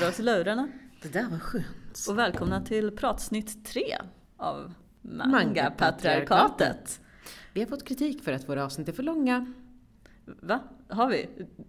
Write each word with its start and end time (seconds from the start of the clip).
dra 0.00 0.08
oss 0.08 0.20
i 0.20 0.22
lurarna. 0.22 0.68
Det 1.02 1.08
där 1.12 1.28
var 1.30 1.38
skönt. 1.38 2.06
Och 2.08 2.18
välkomna 2.18 2.60
till 2.60 2.90
pratsnitt 2.90 3.64
3 3.66 3.96
av 4.36 4.74
Manga-patriarkatet. 5.02 7.00
Vi 7.52 7.60
har 7.60 7.68
fått 7.68 7.84
kritik 7.88 8.24
för 8.24 8.32
att 8.32 8.48
våra 8.48 8.64
avsnitt 8.64 8.88
är 8.88 8.92
för 8.92 9.02
långa. 9.02 9.46
Va? 10.42 10.60
Har 10.88 11.08
vi? 11.10 11.28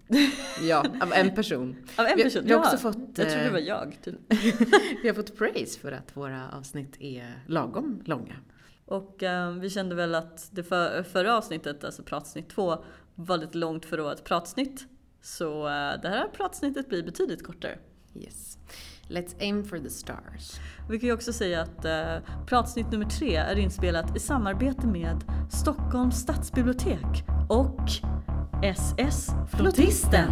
Ja, 0.62 0.86
av 1.02 1.14
en 1.14 1.36
person. 1.36 1.76
Av 1.98 2.06
en 2.06 2.18
Vi- 2.18 2.24
person? 2.24 2.42
vi 2.46 2.54
har 2.54 2.60
Ja, 2.60 2.66
också 2.66 2.78
fått, 2.78 2.98
Jag 2.98 3.16
trodde 3.16 3.36
det 3.40 3.46
eh, 3.46 3.52
var 3.52 3.60
jag. 3.60 3.98
Typ. 4.04 4.16
Vi 5.04 5.08
har 5.08 5.14
fått 5.16 5.38
praise 5.38 5.80
för 5.80 5.92
att 5.92 6.18
våra 6.18 6.50
avsnitt 6.52 6.98
är 7.00 7.44
lagom 7.48 8.02
långa. 8.06 8.36
Och 8.86 9.24
eh, 9.24 9.52
vi 9.52 9.70
kände 9.70 9.96
väl 9.96 10.16
att 10.16 10.50
det 10.52 10.64
för, 10.64 11.04
förra 11.04 11.38
avsnittet, 11.38 11.84
alltså 11.84 12.04
pratsnitt 12.04 12.50
2, 12.50 12.84
var 13.16 13.38
lite 13.38 13.58
långt 13.58 13.86
för 13.86 13.98
att 13.98 14.04
vara 14.04 14.14
ett 14.14 14.24
pratsnitt. 14.24 14.86
Så 15.22 15.68
eh, 15.68 16.02
det 16.02 16.10
här 16.10 16.28
pratsnittet 16.34 16.90
blir 16.90 17.04
betydligt 17.04 17.44
kortare. 17.44 17.80
Yes. 18.22 18.58
Let's 19.10 19.36
aim 19.40 19.64
for 19.64 19.80
the 19.80 19.90
stars. 19.90 20.60
Vi 20.90 21.00
kan 21.00 21.08
ju 21.08 21.14
också 21.14 21.34
säga 21.34 21.62
att 21.62 21.86
eh, 21.86 22.18
pratsnitt 22.46 22.92
nummer 22.92 23.06
tre 23.06 23.36
är 23.36 23.56
inspelat 23.56 24.18
i 24.18 24.20
samarbete 24.20 24.88
med 24.88 25.24
Stockholms 25.50 26.16
stadsbibliotek 26.16 27.24
och 27.50 27.82
SS 28.64 29.30
Flotisten. 29.52 30.30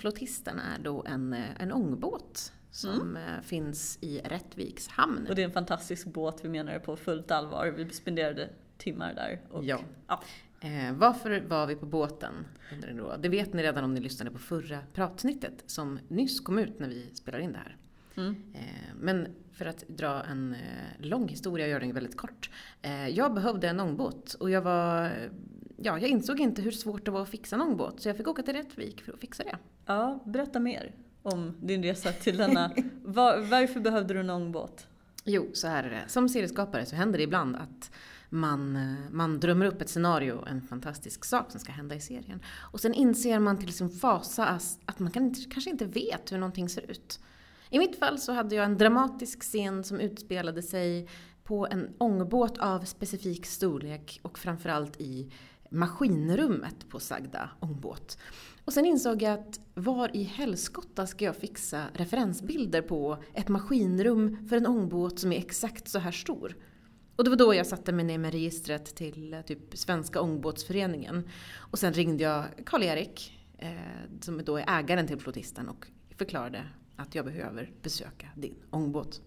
SS-flotisten 0.00 0.58
är 0.58 0.78
då 0.78 1.04
en, 1.06 1.32
eh, 1.32 1.62
en 1.62 1.72
ångbåt 1.72 2.52
som 2.70 3.16
eh, 3.16 3.40
finns 3.42 3.98
i 4.00 4.20
Rättviks 4.24 4.88
hamn. 4.88 5.26
Och 5.28 5.34
det 5.34 5.42
är 5.42 5.46
en 5.46 5.52
fantastisk 5.52 6.06
båt, 6.06 6.40
vi 6.44 6.48
menar 6.48 6.72
det 6.72 6.80
på 6.80 6.96
fullt 6.96 7.30
allvar. 7.30 7.66
Vi 7.66 7.90
spenderade 7.90 8.48
timmar 8.78 9.14
där. 9.14 9.40
Och, 9.50 9.64
Ja. 9.64 9.80
ja. 10.08 10.22
Eh, 10.60 10.92
varför 10.94 11.40
var 11.40 11.66
vi 11.66 11.76
på 11.76 11.86
båten? 11.86 12.34
då? 12.96 13.16
Det 13.18 13.28
vet 13.28 13.52
ni 13.52 13.62
redan 13.62 13.84
om 13.84 13.94
ni 13.94 14.00
lyssnade 14.00 14.30
på 14.30 14.38
förra 14.38 14.78
pratsnittet 14.92 15.62
som 15.66 15.98
nyss 16.08 16.40
kom 16.40 16.58
ut 16.58 16.78
när 16.78 16.88
vi 16.88 17.10
spelar 17.14 17.38
in 17.38 17.52
det 17.52 17.58
här. 17.58 17.76
Mm. 18.16 18.52
Eh, 18.54 18.94
men 19.00 19.28
för 19.52 19.66
att 19.66 19.84
dra 19.88 20.22
en 20.22 20.54
eh, 20.54 21.06
lång 21.06 21.28
historia 21.28 21.66
och 21.66 21.70
göra 21.70 21.80
den 21.80 21.94
väldigt 21.94 22.16
kort. 22.16 22.50
Jag 23.10 23.34
behövde 23.34 23.68
en 23.68 23.80
ångbåt 23.80 24.34
och 24.34 24.50
jag 24.50 24.62
var... 24.62 25.12
Ja, 25.82 25.98
jag 25.98 26.10
insåg 26.10 26.40
inte 26.40 26.62
hur 26.62 26.70
svårt 26.70 27.04
det 27.04 27.10
var 27.10 27.22
att 27.22 27.28
fixa 27.28 27.56
en 27.56 27.62
ångbåt 27.62 28.00
så 28.00 28.08
jag 28.08 28.16
fick 28.16 28.28
åka 28.28 28.42
till 28.42 28.54
Rättvik 28.54 29.00
för 29.02 29.12
att 29.12 29.20
fixa 29.20 29.44
det. 29.44 29.58
ja, 29.86 30.22
berätta 30.26 30.60
mer 30.60 30.94
om 31.22 31.56
din 31.60 31.82
resa 31.82 32.12
till 32.12 32.36
denna. 32.36 32.72
Var, 33.04 33.38
varför 33.38 33.80
behövde 33.80 34.14
du 34.14 34.20
en 34.20 34.30
ångbåt? 34.30 34.86
Jo, 35.24 35.50
så 35.52 35.68
här 35.68 35.84
är 35.84 35.90
det. 35.90 36.04
Som 36.08 36.28
serieskapare 36.28 36.86
så 36.86 36.96
händer 36.96 37.18
det 37.18 37.24
ibland 37.24 37.56
att 37.56 37.90
man, 38.28 38.94
man 39.10 39.40
drömmer 39.40 39.66
upp 39.66 39.80
ett 39.82 39.88
scenario, 39.90 40.44
en 40.46 40.62
fantastisk 40.62 41.24
sak 41.24 41.50
som 41.50 41.60
ska 41.60 41.72
hända 41.72 41.94
i 41.94 42.00
serien. 42.00 42.40
Och 42.58 42.80
sen 42.80 42.94
inser 42.94 43.38
man 43.38 43.58
till 43.58 43.72
sin 43.72 43.90
fasa 43.90 44.46
as- 44.46 44.78
att 44.84 44.98
man 44.98 45.10
kan, 45.10 45.34
kanske 45.34 45.70
inte 45.70 45.84
vet 45.84 46.32
hur 46.32 46.38
någonting 46.38 46.68
ser 46.68 46.90
ut. 46.90 47.20
I 47.70 47.78
mitt 47.78 47.98
fall 47.98 48.18
så 48.18 48.32
hade 48.32 48.54
jag 48.54 48.64
en 48.64 48.78
dramatisk 48.78 49.42
scen 49.42 49.84
som 49.84 50.00
utspelade 50.00 50.62
sig 50.62 51.08
på 51.44 51.66
en 51.70 51.88
ångbåt 51.98 52.58
av 52.58 52.80
specifik 52.84 53.46
storlek 53.46 54.20
och 54.22 54.38
framförallt 54.38 55.00
i 55.00 55.32
maskinrummet 55.70 56.88
på 56.88 57.00
sagda 57.00 57.50
ångbåt. 57.60 58.18
Och 58.64 58.72
sen 58.72 58.86
insåg 58.86 59.22
jag 59.22 59.32
att 59.32 59.60
var 59.74 60.16
i 60.16 60.22
helskotta 60.22 61.06
ska 61.06 61.24
jag 61.24 61.36
fixa 61.36 61.84
referensbilder 61.94 62.82
på 62.82 63.22
ett 63.34 63.48
maskinrum 63.48 64.48
för 64.48 64.56
en 64.56 64.66
ångbåt 64.66 65.18
som 65.18 65.32
är 65.32 65.38
exakt 65.38 65.88
så 65.88 65.98
här 65.98 66.12
stor? 66.12 66.56
Och 67.16 67.24
det 67.24 67.30
var 67.30 67.36
då 67.36 67.54
jag 67.54 67.66
satte 67.66 67.92
mig 67.92 68.04
ner 68.04 68.18
med 68.18 68.32
registret 68.32 68.94
till 68.94 69.34
eh, 69.34 69.40
typ 69.40 69.78
Svenska 69.78 70.20
ångbåtsföreningen. 70.20 71.28
Och 71.56 71.78
sen 71.78 71.92
ringde 71.92 72.24
jag 72.24 72.44
Karl-Erik, 72.66 73.38
eh, 73.58 73.70
som 74.20 74.44
då 74.44 74.56
är 74.56 74.64
ägaren 74.68 75.06
till 75.06 75.18
flotisten 75.18 75.68
och 75.68 75.86
förklarade 76.16 76.64
att 76.96 77.14
jag 77.14 77.24
behöver 77.24 77.72
besöka 77.82 78.26
din 78.36 78.54
ångbåt. 78.70 79.22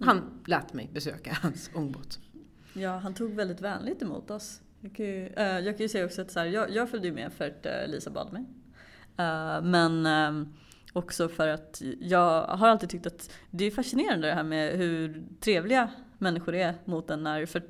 Han 0.00 0.42
lät 0.46 0.72
mig 0.72 0.90
besöka 0.92 1.38
hans 1.42 1.70
ångbåt. 1.74 2.18
Ja, 2.72 2.98
han 2.98 3.14
tog 3.14 3.30
väldigt 3.30 3.60
vänligt 3.60 4.02
emot 4.02 4.30
oss. 4.30 4.60
Jag 4.80 4.94
kan 4.94 5.06
ju, 5.06 5.26
eh, 5.26 5.58
jag 5.58 5.76
kan 5.76 5.84
ju 5.84 5.88
säga 5.88 6.04
också 6.04 6.22
att 6.22 6.30
så 6.30 6.40
här, 6.40 6.46
jag, 6.46 6.70
jag 6.70 6.90
följde 6.90 7.12
med 7.12 7.32
för 7.32 7.46
att 7.46 7.66
eh, 7.66 7.86
Lisa 7.86 8.10
bad 8.10 8.32
mig. 8.32 8.44
Eh, 9.16 9.62
men 9.62 10.08
också 10.92 11.28
för 11.28 11.48
att 11.48 11.82
jag 12.00 12.42
har 12.42 12.68
alltid 12.68 12.88
tyckt 12.88 13.06
att 13.06 13.30
det 13.50 13.64
är 13.64 13.70
fascinerande 13.70 14.28
det 14.28 14.34
här 14.34 14.42
med 14.42 14.78
hur 14.78 15.22
trevliga 15.40 15.90
människor 16.18 16.54
är 16.54 16.74
mot 16.84 17.10
en 17.10 17.22
när, 17.22 17.46
för 17.46 17.62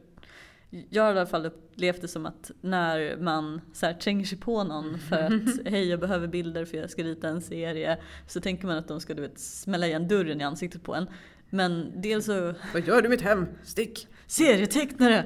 jag 0.91 1.03
har 1.03 1.15
i 1.15 1.19
alla 1.19 1.27
fall 1.27 1.47
upplevt 1.47 2.01
det 2.01 2.09
som 2.09 2.27
att 2.27 2.51
när 2.61 3.17
man 3.17 3.61
så 3.73 3.87
här, 3.87 3.95
tränger 3.95 4.25
sig 4.25 4.39
på 4.39 4.65
någon 4.65 4.99
för 4.99 5.17
att 5.17 5.65
hej 5.67 5.89
jag 5.89 6.01
behöver 6.01 6.27
bilder 6.27 6.65
för 6.65 6.77
jag 6.77 6.91
ska 6.91 7.03
rita 7.03 7.29
en 7.29 7.41
serie. 7.41 7.99
Så 8.27 8.41
tänker 8.41 8.67
man 8.67 8.77
att 8.77 8.89
de 8.89 9.01
ska 9.01 9.15
du 9.15 9.23
vet, 9.23 9.39
smälla 9.39 9.87
igen 9.87 10.09
dörren 10.09 10.41
i 10.41 10.45
ansiktet 10.45 10.83
på 10.83 10.95
en. 10.95 11.07
Men 11.51 11.93
dels 11.95 12.27
så 12.27 12.55
Vad 12.73 12.87
gör 12.87 13.03
du 13.03 13.07
i 13.07 13.11
mitt 13.11 13.23
hem? 13.23 13.47
Stick! 13.63 14.09
Serietecknare! 14.27 15.25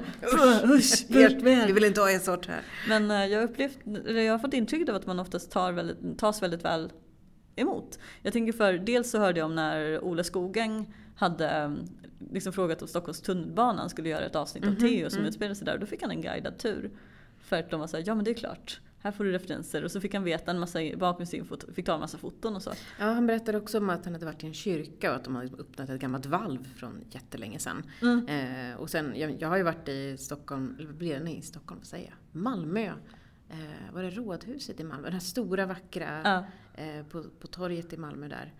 Usch, 0.63 1.07
bort 1.07 1.43
med 1.43 1.67
Vi 1.67 1.73
vill 1.73 1.83
inte 1.83 2.01
ha 2.01 2.11
en 2.11 2.19
sort 2.19 2.47
här. 2.47 2.61
Men 2.87 3.11
eh, 3.11 3.25
jag 3.25 3.43
upplevt, 3.43 3.77
jag 4.05 4.31
har 4.31 4.39
fått 4.39 4.53
intrycket 4.53 4.89
av 4.89 4.95
att 4.95 5.05
man 5.05 5.19
oftast 5.19 5.51
tar 5.51 5.71
väldigt, 5.71 6.19
tas 6.19 6.41
väldigt 6.41 6.65
väl 6.65 6.91
emot. 7.55 7.99
Jag 8.21 8.33
tänker 8.33 8.53
för, 8.53 8.73
dels 8.73 9.11
så 9.11 9.19
hörde 9.19 9.39
jag 9.39 9.45
om 9.45 9.55
när 9.55 10.03
Ola 10.03 10.23
Skogäng 10.23 10.93
hade 11.15 11.49
eh, 11.49 11.71
liksom 12.31 12.53
frågat 12.53 12.81
om 12.81 12.87
Stockholms 12.87 13.21
tunnelbanan 13.21 13.89
skulle 13.89 14.09
göra 14.09 14.25
ett 14.25 14.35
avsnitt 14.35 14.63
av 14.63 14.69
Mhm, 14.69 14.79
Theo 14.79 15.09
som 15.09 15.19
mm. 15.19 15.29
utspelade 15.29 15.55
sig 15.55 15.65
där. 15.65 15.77
Då 15.77 15.85
fick 15.85 16.01
han 16.01 16.11
en 16.11 16.21
guidad 16.21 16.57
tur. 16.57 16.91
För 17.39 17.59
att 17.59 17.69
de 17.69 17.79
var 17.79 17.87
såhär, 17.87 18.03
ja 18.07 18.15
men 18.15 18.25
det 18.25 18.31
är 18.31 18.35
klart. 18.35 18.79
Här 19.03 19.11
får 19.11 19.23
du 19.23 19.31
referenser. 19.31 19.83
Och 19.83 19.91
så 19.91 20.01
fick 20.01 20.13
han 20.13 20.23
veta 20.23 20.51
en 20.51 20.59
massa 20.59 20.79
bakgrundsinfo, 20.97 21.57
fick 21.73 21.85
ta 21.85 21.93
en 21.93 21.99
massa 21.99 22.17
foton 22.17 22.55
och 22.55 22.61
så. 22.61 22.71
Ja, 22.99 23.05
han 23.05 23.27
berättade 23.27 23.57
också 23.57 23.77
om 23.77 23.89
att 23.89 24.05
han 24.05 24.13
hade 24.13 24.25
varit 24.25 24.43
i 24.43 24.47
en 24.47 24.53
kyrka 24.53 25.09
och 25.09 25.15
att 25.15 25.23
de 25.23 25.35
hade 25.35 25.47
öppnat 25.59 25.89
ett 25.89 26.01
gammalt 26.01 26.25
valv 26.25 26.73
från 26.75 27.03
jättelänge 27.11 27.59
sedan. 27.59 27.83
Mm. 28.01 28.27
Eh, 28.27 28.75
och 28.77 28.89
sen, 28.89 29.13
jag, 29.15 29.41
jag 29.41 29.49
har 29.49 29.57
ju 29.57 29.63
varit 29.63 29.89
i 29.89 30.17
Stockholm, 30.17 30.75
eller 30.79 30.93
blir 30.93 31.19
det? 31.19 31.31
I 31.31 31.41
Stockholm, 31.41 31.79
vad 31.79 31.87
säger 31.87 32.05
jag? 32.05 32.41
Malmö. 32.41 32.91
Eh, 33.49 33.93
var 33.93 34.03
det 34.03 34.09
Rådhuset 34.09 34.79
i 34.79 34.83
Malmö? 34.83 35.07
Det 35.07 35.13
här 35.13 35.19
stora 35.19 35.65
vackra 35.65 36.21
Ja. 36.23 36.45
eh, 36.83 37.05
på, 37.05 37.23
på 37.39 37.47
torget 37.47 37.93
i 37.93 37.97
Malmö 37.97 38.27
där. 38.27 38.53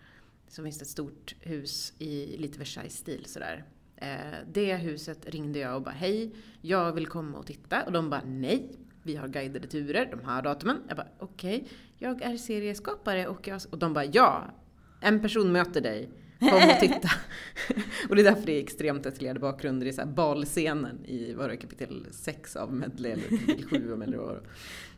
Så 0.47 0.63
finns 0.63 0.77
det 0.77 0.83
ett 0.83 0.87
stort 0.89 1.35
hus 1.39 1.93
i 1.97 2.37
lite 2.37 2.59
Versailles-stil 2.59 3.25
sådär. 3.25 3.63
Eh, 3.95 4.17
det 4.53 4.75
huset 4.75 5.29
ringde 5.29 5.59
jag 5.59 5.75
och 5.75 5.81
bara 5.81 5.91
hej, 5.95 6.35
jag 6.61 6.91
vill 6.93 7.07
komma 7.07 7.37
och 7.37 7.45
titta. 7.45 7.83
Och 7.83 7.91
de 7.91 8.09
bara 8.09 8.21
nej, 8.25 8.71
vi 9.03 9.15
har 9.15 9.27
guidade 9.27 9.67
turer 9.67 10.07
de 10.11 10.25
här 10.25 10.41
datumen. 10.41 10.77
Jag 10.87 10.97
bara 10.97 11.07
okej, 11.19 11.67
jag 11.97 12.21
är 12.21 12.37
serieskapare 12.37 13.27
och, 13.27 13.47
jag, 13.47 13.61
och 13.69 13.77
de 13.77 13.93
bara 13.93 14.05
ja, 14.05 14.43
en 15.01 15.19
person 15.19 15.51
möter 15.51 15.81
dig. 15.81 16.09
Kom 16.39 16.69
och 16.69 16.79
titta. 16.79 17.09
och 18.09 18.15
det 18.15 18.21
är 18.21 18.23
därför 18.23 18.45
det 18.45 18.57
är 18.57 18.63
extremt 18.63 19.03
detaljerade 19.03 19.39
bakgrunder 19.39 19.87
i 19.87 19.93
så 19.93 20.01
här 20.01 20.07
balscenen 20.07 21.05
i 21.05 21.33
vad 21.33 21.49
det, 21.49 21.57
kapitel 21.57 22.07
6 22.11 22.55
av 22.55 22.73
Medley 22.73 23.11
eller 23.11 23.23
kapitel 23.23 23.65
7 23.69 23.93
eller 23.93 24.17
vad 24.17 24.27
var. 24.27 24.41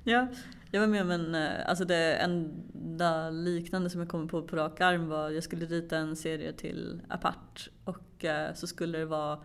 Ja, 0.03 0.27
jag 0.71 0.81
var 0.81 0.87
med 0.87 1.01
om 1.01 1.11
en, 1.11 1.35
eh, 1.35 1.49
alltså 1.65 1.85
det 1.85 2.15
enda 2.15 3.29
liknande 3.29 3.89
som 3.89 4.01
jag 4.01 4.09
kommer 4.09 4.27
på 4.27 4.41
på 4.41 4.55
rak 4.55 4.81
arm 4.81 5.07
var 5.07 5.29
jag 5.29 5.43
skulle 5.43 5.65
rita 5.65 5.97
en 5.97 6.15
serie 6.15 6.53
till 6.53 7.01
Apart 7.09 7.69
och 7.83 8.25
eh, 8.25 8.53
så 8.53 8.67
skulle 8.67 8.97
det 8.97 9.05
vara, 9.05 9.39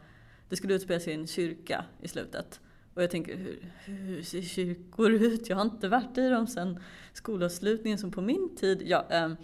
det 0.48 0.56
skulle 0.56 0.74
utspela 0.74 1.00
sig 1.00 1.12
i 1.12 1.16
en 1.16 1.26
kyrka 1.26 1.84
i 2.02 2.08
slutet. 2.08 2.60
Och 2.98 3.04
jag 3.04 3.10
tänker, 3.10 3.36
hur, 3.36 3.58
hur 3.84 4.22
ser 4.22 4.42
kyrkor 4.42 5.10
ut? 5.10 5.48
Jag 5.48 5.56
har 5.56 5.64
inte 5.64 5.88
varit 5.88 6.18
i 6.18 6.28
dem 6.28 6.46
sedan 6.46 6.80
skolavslutningen 7.12 7.98
som 7.98 8.10
på 8.10 8.20
min 8.20 8.56
tid. 8.56 8.82
Ja, 8.86 9.06
ehm, 9.10 9.36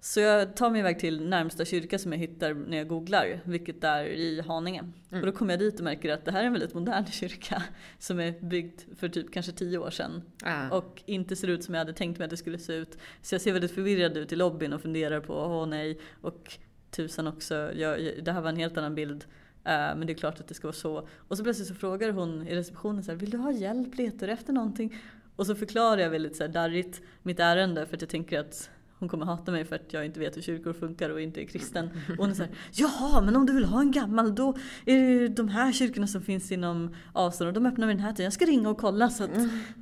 så 0.00 0.20
jag 0.20 0.56
tar 0.56 0.70
mig 0.70 0.80
iväg 0.80 0.98
till 0.98 1.28
närmsta 1.28 1.64
kyrka 1.64 1.98
som 1.98 2.12
jag 2.12 2.18
hittar 2.18 2.54
när 2.54 2.76
jag 2.76 2.88
googlar, 2.88 3.40
vilket 3.44 3.84
är 3.84 4.04
i 4.04 4.40
Haninge. 4.40 4.80
Mm. 4.80 5.20
Och 5.20 5.26
då 5.26 5.32
kommer 5.32 5.52
jag 5.52 5.60
dit 5.60 5.78
och 5.78 5.84
märker 5.84 6.12
att 6.12 6.24
det 6.24 6.32
här 6.32 6.42
är 6.42 6.46
en 6.46 6.52
väldigt 6.52 6.74
modern 6.74 7.06
kyrka 7.10 7.62
som 7.98 8.20
är 8.20 8.40
byggd 8.40 8.80
för 8.96 9.08
typ 9.08 9.32
kanske 9.32 9.52
tio 9.52 9.78
år 9.78 9.90
sedan. 9.90 10.22
Ah. 10.42 10.76
Och 10.76 11.02
inte 11.06 11.36
ser 11.36 11.48
ut 11.48 11.64
som 11.64 11.74
jag 11.74 11.80
hade 11.80 11.92
tänkt 11.92 12.18
mig 12.18 12.24
att 12.24 12.30
det 12.30 12.36
skulle 12.36 12.58
se 12.58 12.72
ut. 12.72 12.98
Så 13.22 13.34
jag 13.34 13.42
ser 13.42 13.52
väldigt 13.52 13.74
förvirrad 13.74 14.16
ut 14.16 14.32
i 14.32 14.36
lobbyn 14.36 14.72
och 14.72 14.82
funderar 14.82 15.20
på, 15.20 15.34
åh 15.34 15.66
nej. 15.66 15.98
Och 16.20 16.58
tusan 16.90 17.26
också, 17.26 17.72
jag, 17.74 18.24
det 18.24 18.32
här 18.32 18.40
var 18.40 18.48
en 18.48 18.56
helt 18.56 18.76
annan 18.76 18.94
bild. 18.94 19.24
Eh, 19.64 19.72
men 19.72 20.06
det 20.06 20.12
är 20.12 20.14
klart 20.14 20.40
att 20.40 20.48
det 20.48 20.54
ska 20.54 20.66
vara 20.66 20.72
så. 20.72 21.08
Och 21.28 21.36
så 21.36 21.44
plötsligt 21.44 21.68
så 21.68 21.74
frågar 21.74 22.12
hon 22.12 22.48
i 22.48 22.56
receptionen 22.56 23.04
så 23.04 23.10
här, 23.10 23.18
vill 23.18 23.30
du 23.30 23.38
ha 23.38 23.52
hjälp? 23.52 23.98
Letar 23.98 24.26
du 24.26 24.32
efter 24.32 24.52
någonting? 24.52 24.96
Och 25.36 25.46
så 25.46 25.54
förklarar 25.54 25.98
jag 25.98 26.10
väldigt 26.10 26.36
så 26.36 26.42
här 26.42 26.50
darrigt 26.50 27.02
mitt 27.22 27.40
ärende 27.40 27.86
för 27.86 27.96
att 27.96 28.00
jag 28.00 28.10
tänker 28.10 28.40
att 28.40 28.70
hon 28.98 29.08
kommer 29.08 29.26
hata 29.26 29.52
mig 29.52 29.64
för 29.64 29.76
att 29.76 29.92
jag 29.92 30.06
inte 30.06 30.20
vet 30.20 30.36
hur 30.36 30.42
kyrkor 30.42 30.72
funkar 30.72 31.10
och 31.10 31.20
inte 31.20 31.42
är 31.42 31.46
kristen. 31.46 31.90
Och 32.08 32.16
hon 32.16 32.30
är 32.30 32.34
såhär, 32.34 32.52
jaha 32.72 33.20
men 33.20 33.36
om 33.36 33.46
du 33.46 33.52
vill 33.52 33.64
ha 33.64 33.80
en 33.80 33.90
gammal 33.90 34.34
då 34.34 34.56
är 34.86 34.96
det 34.96 35.12
ju 35.12 35.28
de 35.28 35.48
här 35.48 35.72
kyrkorna 35.72 36.06
som 36.06 36.22
finns 36.22 36.52
inom 36.52 36.94
avstånd 37.12 37.48
och 37.48 37.54
de 37.54 37.66
öppnar 37.66 37.86
vid 37.86 37.96
den 37.96 38.04
här 38.04 38.12
tiden. 38.12 38.24
Jag 38.24 38.32
ska 38.32 38.44
ringa 38.44 38.70
och 38.70 38.78
kolla. 38.78 39.10
Så 39.10 39.24
att, 39.24 39.30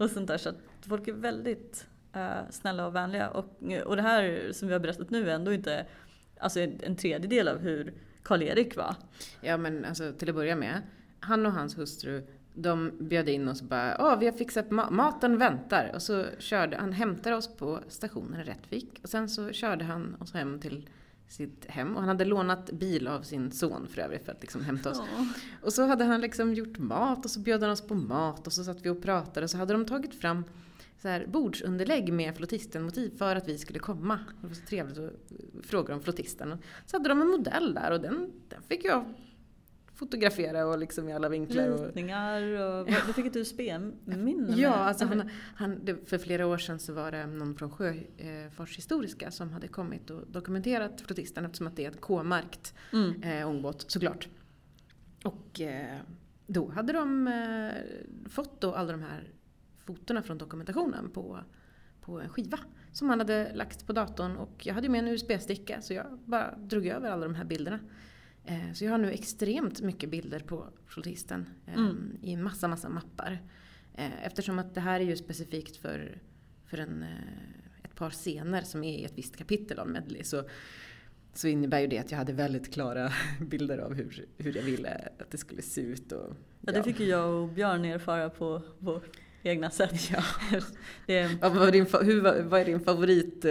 och 0.00 0.10
sånt 0.10 0.28
där. 0.28 0.38
Så 0.38 0.48
att 0.48 0.58
folk 0.88 1.08
är 1.08 1.12
väldigt 1.12 1.86
uh, 2.16 2.50
snälla 2.50 2.86
och 2.86 2.94
vänliga. 2.94 3.30
Och, 3.30 3.62
och 3.84 3.96
det 3.96 4.02
här 4.02 4.52
som 4.52 4.68
vi 4.68 4.74
har 4.74 4.80
berättat 4.80 5.10
nu 5.10 5.30
är 5.30 5.34
ändå 5.34 5.52
inte 5.52 5.86
alltså 6.40 6.60
en 6.60 6.96
tredjedel 6.96 7.48
av 7.48 7.58
hur 7.58 7.94
Karl-Erik 8.28 8.76
var. 8.76 8.94
Ja 9.40 9.56
men 9.56 9.84
alltså 9.84 10.12
till 10.12 10.28
att 10.28 10.34
börja 10.34 10.56
med, 10.56 10.82
han 11.20 11.46
och 11.46 11.52
hans 11.52 11.78
hustru 11.78 12.26
de 12.54 12.92
bjöd 13.00 13.28
in 13.28 13.48
oss 13.48 13.60
och 13.60 13.66
bara 13.66 13.96
Åh, 13.98 14.18
vi 14.18 14.26
har 14.26 14.32
fixat 14.32 14.70
ma 14.70 14.90
maten 14.90 15.38
väntar. 15.38 15.90
Och 15.94 16.02
så 16.02 16.24
körde 16.38 16.76
han, 16.76 16.92
hämtade 16.92 17.36
oss 17.36 17.56
på 17.56 17.80
stationen 17.88 18.40
i 18.40 18.44
Rättvik. 18.44 19.00
Och 19.02 19.08
sen 19.08 19.28
så 19.28 19.52
körde 19.52 19.84
han 19.84 20.16
oss 20.20 20.32
hem 20.32 20.60
till 20.60 20.88
sitt 21.28 21.66
hem. 21.68 21.94
Och 21.96 22.00
han 22.00 22.08
hade 22.08 22.24
lånat 22.24 22.70
bil 22.70 23.08
av 23.08 23.22
sin 23.22 23.52
son 23.52 23.88
för 23.88 24.02
övrigt 24.02 24.24
för 24.24 24.32
att 24.32 24.40
liksom 24.40 24.64
hämta 24.64 24.90
oss. 24.90 24.98
Oh. 24.98 25.26
Och 25.62 25.72
så 25.72 25.86
hade 25.86 26.04
han 26.04 26.20
liksom 26.20 26.54
gjort 26.54 26.78
mat 26.78 27.24
och 27.24 27.30
så 27.30 27.40
bjöd 27.40 27.62
han 27.62 27.70
oss 27.70 27.86
på 27.86 27.94
mat 27.94 28.46
och 28.46 28.52
så 28.52 28.64
satt 28.64 28.82
vi 28.82 28.88
och 28.88 29.02
pratade. 29.02 29.44
Och 29.44 29.50
så 29.50 29.58
hade 29.58 29.72
de 29.72 29.86
tagit 29.86 30.14
fram 30.14 30.44
så 30.98 31.08
här 31.08 31.26
bordsunderlägg 31.26 32.12
med 32.12 32.36
flottistenmotiv 32.36 33.18
för 33.18 33.36
att 33.36 33.48
vi 33.48 33.58
skulle 33.58 33.78
komma. 33.78 34.18
Det 34.40 34.46
var 34.46 34.54
så 34.54 34.66
trevligt 34.66 34.98
att 34.98 35.66
fråga 35.66 35.94
om 35.94 36.00
flottisten. 36.00 36.58
Så 36.86 36.96
hade 36.96 37.08
de 37.08 37.22
en 37.22 37.28
modell 37.28 37.74
där 37.74 37.90
och 37.90 38.00
den, 38.00 38.32
den 38.48 38.62
fick 38.62 38.84
jag 38.84 39.04
fotografera 39.94 40.66
och 40.66 40.78
liksom 40.78 41.08
i 41.08 41.12
alla 41.12 41.28
vinklar. 41.28 41.68
Och... 41.68 41.86
Ritningar 41.86 42.42
och 42.42 42.86
du 43.06 43.12
fick 43.12 43.26
ett 43.26 43.36
USB-minne 43.36 44.54
Ja, 44.56 44.74
alltså 44.74 45.04
han, 45.06 45.30
han, 45.54 45.98
för 46.06 46.18
flera 46.18 46.46
år 46.46 46.58
sedan 46.58 46.78
så 46.78 46.92
var 46.92 47.12
det 47.12 47.26
någon 47.26 47.56
från 47.56 47.70
Sjöfartshistoriska 47.70 49.30
som 49.30 49.50
hade 49.50 49.68
kommit 49.68 50.10
och 50.10 50.26
dokumenterat 50.26 51.00
flotisten 51.00 51.44
eftersom 51.44 51.66
att 51.66 51.76
det 51.76 51.84
är 51.84 51.90
ett 51.90 52.00
K-märkt 52.00 52.74
mm. 52.92 53.22
eh, 53.22 53.48
ångbåt 53.48 53.90
såklart. 53.90 54.28
Och 55.24 55.60
eh, 55.60 55.98
då 56.46 56.70
hade 56.70 56.92
de 56.92 57.28
eh, 57.28 58.28
fått 58.28 58.60
då 58.60 58.74
alla 58.74 58.92
de 58.92 59.02
här 59.02 59.32
fotona 59.94 60.22
från 60.22 60.38
dokumentationen 60.38 61.10
på, 61.10 61.40
på 62.00 62.20
en 62.20 62.28
skiva 62.28 62.58
som 62.92 63.10
han 63.10 63.18
hade 63.18 63.54
lagt 63.54 63.86
på 63.86 63.92
datorn 63.92 64.36
och 64.36 64.66
jag 64.66 64.74
hade 64.74 64.88
med 64.88 64.98
en 64.98 65.08
USB-sticka 65.08 65.80
så 65.80 65.94
jag 65.94 66.18
bara 66.24 66.56
drog 66.56 66.86
över 66.86 67.10
alla 67.10 67.26
de 67.26 67.34
här 67.34 67.44
bilderna. 67.44 67.78
Eh, 68.44 68.72
så 68.74 68.84
jag 68.84 68.90
har 68.90 68.98
nu 68.98 69.10
extremt 69.10 69.80
mycket 69.80 70.10
bilder 70.10 70.40
på 70.40 70.68
flotisten 70.86 71.48
eh, 71.66 71.74
mm. 71.74 72.18
i 72.22 72.36
massa, 72.36 72.68
massa 72.68 72.88
mappar. 72.88 73.42
Eh, 73.94 74.26
eftersom 74.26 74.58
att 74.58 74.74
det 74.74 74.80
här 74.80 75.00
är 75.00 75.04
ju 75.04 75.16
specifikt 75.16 75.76
för, 75.76 76.18
för 76.66 76.78
en, 76.78 77.04
ett 77.82 77.94
par 77.94 78.10
scener 78.10 78.62
som 78.62 78.84
är 78.84 78.98
i 78.98 79.04
ett 79.04 79.18
visst 79.18 79.36
kapitel 79.36 79.78
av 79.78 79.88
Medley. 79.88 80.24
Så, 80.24 80.42
så 81.34 81.48
innebär 81.48 81.80
ju 81.80 81.86
det 81.86 81.98
att 81.98 82.10
jag 82.10 82.18
hade 82.18 82.32
väldigt 82.32 82.72
klara 82.72 83.12
bilder 83.40 83.78
av 83.78 83.94
hur, 83.94 84.26
hur 84.36 84.56
jag 84.56 84.62
ville 84.62 85.08
att 85.18 85.30
det 85.30 85.38
skulle 85.38 85.62
se 85.62 85.80
ut. 85.80 86.12
Och, 86.12 86.28
ja. 86.30 86.36
ja 86.60 86.72
det 86.72 86.82
fick 86.82 87.00
ju 87.00 87.06
jag 87.06 87.42
och 87.42 87.48
Björn 87.48 87.84
erfara 87.84 88.30
på 88.30 88.62
vårt 88.78 89.18
egna 89.50 89.70
sätt. 89.70 90.10
Ja. 90.12 90.22
det, 91.06 91.30
vad, 91.40 91.52
var 91.52 91.70
din, 91.70 91.86
hur, 92.02 92.42
vad 92.42 92.60
är 92.60 92.64
din 92.64 92.80
favorit? 92.80 93.44
Eh, 93.44 93.50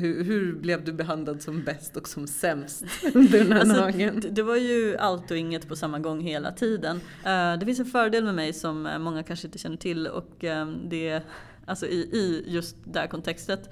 hur, 0.00 0.24
hur, 0.24 0.52
blev 0.52 0.84
du 0.84 0.92
behandlad 0.92 1.42
som 1.42 1.64
bäst 1.64 1.96
och 1.96 2.08
som 2.08 2.26
sämst 2.26 2.84
under 3.14 3.38
den 3.38 3.52
här 3.52 3.60
alltså, 3.60 3.76
dagen? 3.76 4.22
Det, 4.30 4.42
var 4.42 4.56
ju 4.56 4.96
allt 4.96 5.30
och 5.30 5.36
inget 5.36 5.68
på 5.68 5.76
samma 5.76 5.98
gång 5.98 6.20
hela 6.20 6.52
tiden. 6.52 6.96
Uh, 6.96 7.58
det 7.58 7.66
finns 7.66 7.80
en 7.80 7.86
fördel 7.86 8.24
med 8.24 8.34
mig 8.34 8.52
som 8.52 8.88
många 8.98 9.22
kanske 9.22 9.46
inte 9.46 9.58
känner 9.58 9.76
till 9.76 10.06
och 10.06 10.44
um, 10.44 10.88
det 10.88 11.22
alltså 11.66 11.86
i, 11.86 11.96
i 11.96 12.44
just 12.46 12.76
det 12.84 12.98
här 12.98 13.06
kontextet 13.06 13.70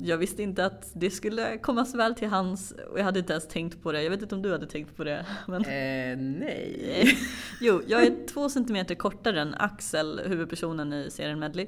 jag 0.00 0.18
visste 0.18 0.42
inte 0.42 0.66
att 0.66 0.90
det 0.94 1.10
skulle 1.10 1.58
komma 1.58 1.84
så 1.84 1.96
väl 1.96 2.14
till 2.14 2.28
hans 2.28 2.74
och 2.90 2.98
jag 2.98 3.04
hade 3.04 3.18
inte 3.18 3.32
ens 3.32 3.48
tänkt 3.48 3.82
på 3.82 3.92
det. 3.92 4.02
Jag 4.02 4.10
vet 4.10 4.22
inte 4.22 4.34
om 4.34 4.42
du 4.42 4.52
hade 4.52 4.66
tänkt 4.66 4.96
på 4.96 5.04
det? 5.04 5.26
Men... 5.46 5.60
Eh, 5.64 6.18
nej. 6.40 7.18
jo, 7.60 7.82
jag 7.86 8.02
är 8.02 8.26
två 8.26 8.48
centimeter 8.48 8.94
kortare 8.94 9.40
än 9.40 9.54
Axel, 9.54 10.20
huvudpersonen 10.26 10.92
i 10.92 11.10
serien 11.10 11.38
Medley. 11.38 11.66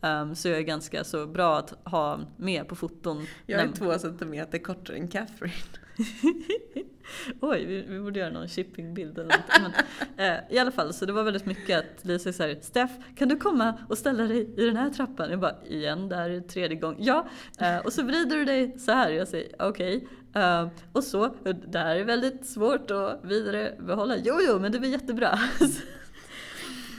Um, 0.00 0.34
så 0.34 0.48
jag 0.48 0.58
är 0.58 0.62
ganska 0.62 1.04
så 1.04 1.26
bra 1.26 1.58
att 1.58 1.74
ha 1.84 2.20
med 2.36 2.68
på 2.68 2.76
foton. 2.76 3.26
Jag 3.46 3.60
är 3.60 3.68
två 3.68 3.98
centimeter 3.98 4.58
kortare 4.58 4.96
än 4.96 5.08
Catherine. 5.08 5.54
Oj, 7.40 7.64
vi, 7.64 7.82
vi, 7.82 8.00
borde 8.00 8.20
göra 8.20 8.30
någon 8.30 8.48
shippingbild 8.48 9.18
eller 9.18 9.36
något. 9.36 9.60
Men, 10.16 10.32
eh, 10.34 10.40
I 10.50 10.58
alla 10.58 10.70
fall, 10.70 10.94
så 10.94 11.06
det 11.06 11.12
var 11.12 11.22
väldigt 11.22 11.46
mycket 11.46 11.78
att 11.78 12.04
Lisa 12.04 12.32
sa 12.32 12.54
Steff, 12.60 12.90
kan 13.16 13.28
du 13.28 13.36
komma 13.36 13.74
och 13.88 13.98
ställa 13.98 14.24
dig 14.24 14.54
i 14.56 14.66
den 14.66 14.76
här 14.76 14.90
trappan? 14.90 15.30
Jag 15.30 15.40
bara, 15.40 15.64
igen, 15.66 16.08
det 16.08 16.16
här 16.16 16.30
är 16.30 16.40
tredje 16.40 16.76
gången. 16.76 17.04
Ja, 17.04 17.28
eh, 17.60 17.78
och 17.78 17.92
så 17.92 18.02
vrider 18.02 18.36
du 18.36 18.44
dig 18.44 18.78
så 18.78 18.92
här. 18.92 19.10
Jag 19.10 19.28
säger, 19.28 19.54
okej. 19.58 19.96
Okay. 19.96 20.08
Uh, 20.36 20.68
och 20.92 21.04
så, 21.04 21.34
det 21.66 21.78
här 21.78 21.96
är 21.96 22.04
väldigt 22.04 22.46
svårt 22.46 22.90
att 22.90 23.20
vidarebehålla. 23.24 24.16
Jo, 24.16 24.38
jo, 24.48 24.58
men 24.58 24.72
det 24.72 24.78
blir 24.78 24.90
jättebra. 24.90 25.38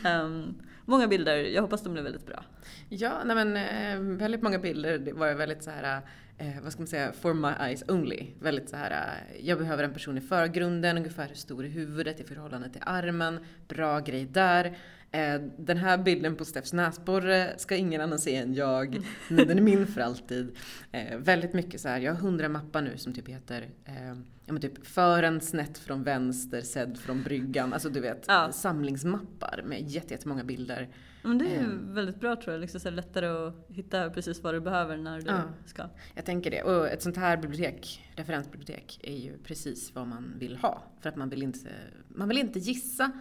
um, 0.23 0.55
många 0.87 1.07
bilder, 1.07 1.35
jag 1.35 1.61
hoppas 1.61 1.83
de 1.83 1.93
blev 1.93 2.03
väldigt 2.03 2.25
bra. 2.25 2.43
Ja, 2.89 3.23
nej 3.25 3.45
men 3.45 3.57
eh, 3.57 4.17
väldigt 4.17 4.41
många 4.41 4.59
bilder 4.59 4.97
det 4.97 5.13
var 5.13 5.33
väldigt 5.33 5.63
så 5.63 5.69
här 5.69 6.01
eh, 6.37 6.61
vad 6.63 6.71
ska 6.71 6.81
man 6.81 6.87
säga, 6.87 7.11
for 7.11 7.33
my 7.33 7.51
eyes 7.59 7.83
only. 7.87 8.27
Väldigt 8.39 8.69
så 8.69 8.75
här, 8.75 8.91
eh, 8.91 9.45
jag 9.47 9.57
behöver 9.57 9.83
en 9.83 9.93
person 9.93 10.17
i 10.17 10.21
förgrunden, 10.21 10.97
ungefär 10.97 11.27
hur 11.27 11.35
stor 11.35 11.65
är 11.65 11.69
huvudet 11.69 12.19
i 12.19 12.23
förhållande 12.23 12.69
till 12.69 12.81
armen, 12.85 13.39
bra 13.67 13.99
grej 13.99 14.25
där. 14.25 14.77
Eh, 15.11 15.41
den 15.57 15.77
här 15.77 15.97
bilden 15.97 16.35
på 16.35 16.45
Steffs 16.45 16.73
näsborre 16.73 17.53
ska 17.57 17.75
ingen 17.75 18.01
annan 18.01 18.19
se 18.19 18.35
än 18.35 18.53
jag, 18.53 18.99
men 19.29 19.47
den 19.47 19.57
är 19.57 19.61
min 19.61 19.87
för 19.87 20.01
alltid. 20.01 20.55
Eh, 20.91 21.17
väldigt 21.17 21.53
mycket 21.53 21.81
så 21.81 21.87
här, 21.87 21.99
jag 21.99 22.13
har 22.13 22.19
hundra 22.19 22.49
mappar 22.49 22.81
nu 22.81 22.97
som 22.97 23.13
typ 23.13 23.27
heter 23.27 23.69
eh, 23.85 24.07
ja, 24.45 24.53
men 24.53 24.61
typ 24.61 24.87
fören 24.87 25.41
snett 25.41 25.77
från 25.77 26.03
vänster, 26.03 26.61
sedd 26.61 26.97
från 26.97 27.23
bryggan. 27.23 27.73
Alltså 27.73 27.89
du 27.89 27.99
vet, 27.99 28.25
ja. 28.27 28.51
samlingsmappar 28.51 29.63
med 29.65 29.89
jättemånga 29.89 30.43
bilder. 30.43 30.89
Men 31.21 31.37
det 31.37 31.45
är 31.45 31.61
ju 31.61 31.93
väldigt 31.93 32.19
bra 32.19 32.35
tror 32.35 32.53
jag, 32.53 32.61
liksom 32.61 32.79
så 32.79 32.89
lättare 32.89 33.27
att 33.27 33.55
hitta 33.69 34.09
precis 34.09 34.43
vad 34.43 34.53
du 34.53 34.59
behöver 34.59 34.97
när 34.97 35.21
du 35.21 35.27
ja. 35.27 35.41
ska. 35.65 35.83
Jag 36.15 36.25
tänker 36.25 36.51
det. 36.51 36.63
Och 36.63 36.87
ett 36.87 37.01
sånt 37.01 37.17
här 37.17 37.37
bibliotek, 37.37 38.09
referensbibliotek, 38.15 38.99
är 39.03 39.17
ju 39.17 39.37
precis 39.37 39.95
vad 39.95 40.07
man 40.07 40.33
vill 40.39 40.57
ha. 40.57 40.83
För 41.01 41.09
att 41.09 41.15
man 41.15 41.29
vill 41.29 41.43
inte, 41.43 41.69
man 42.07 42.27
vill 42.27 42.37
inte 42.37 42.59
gissa. 42.59 43.11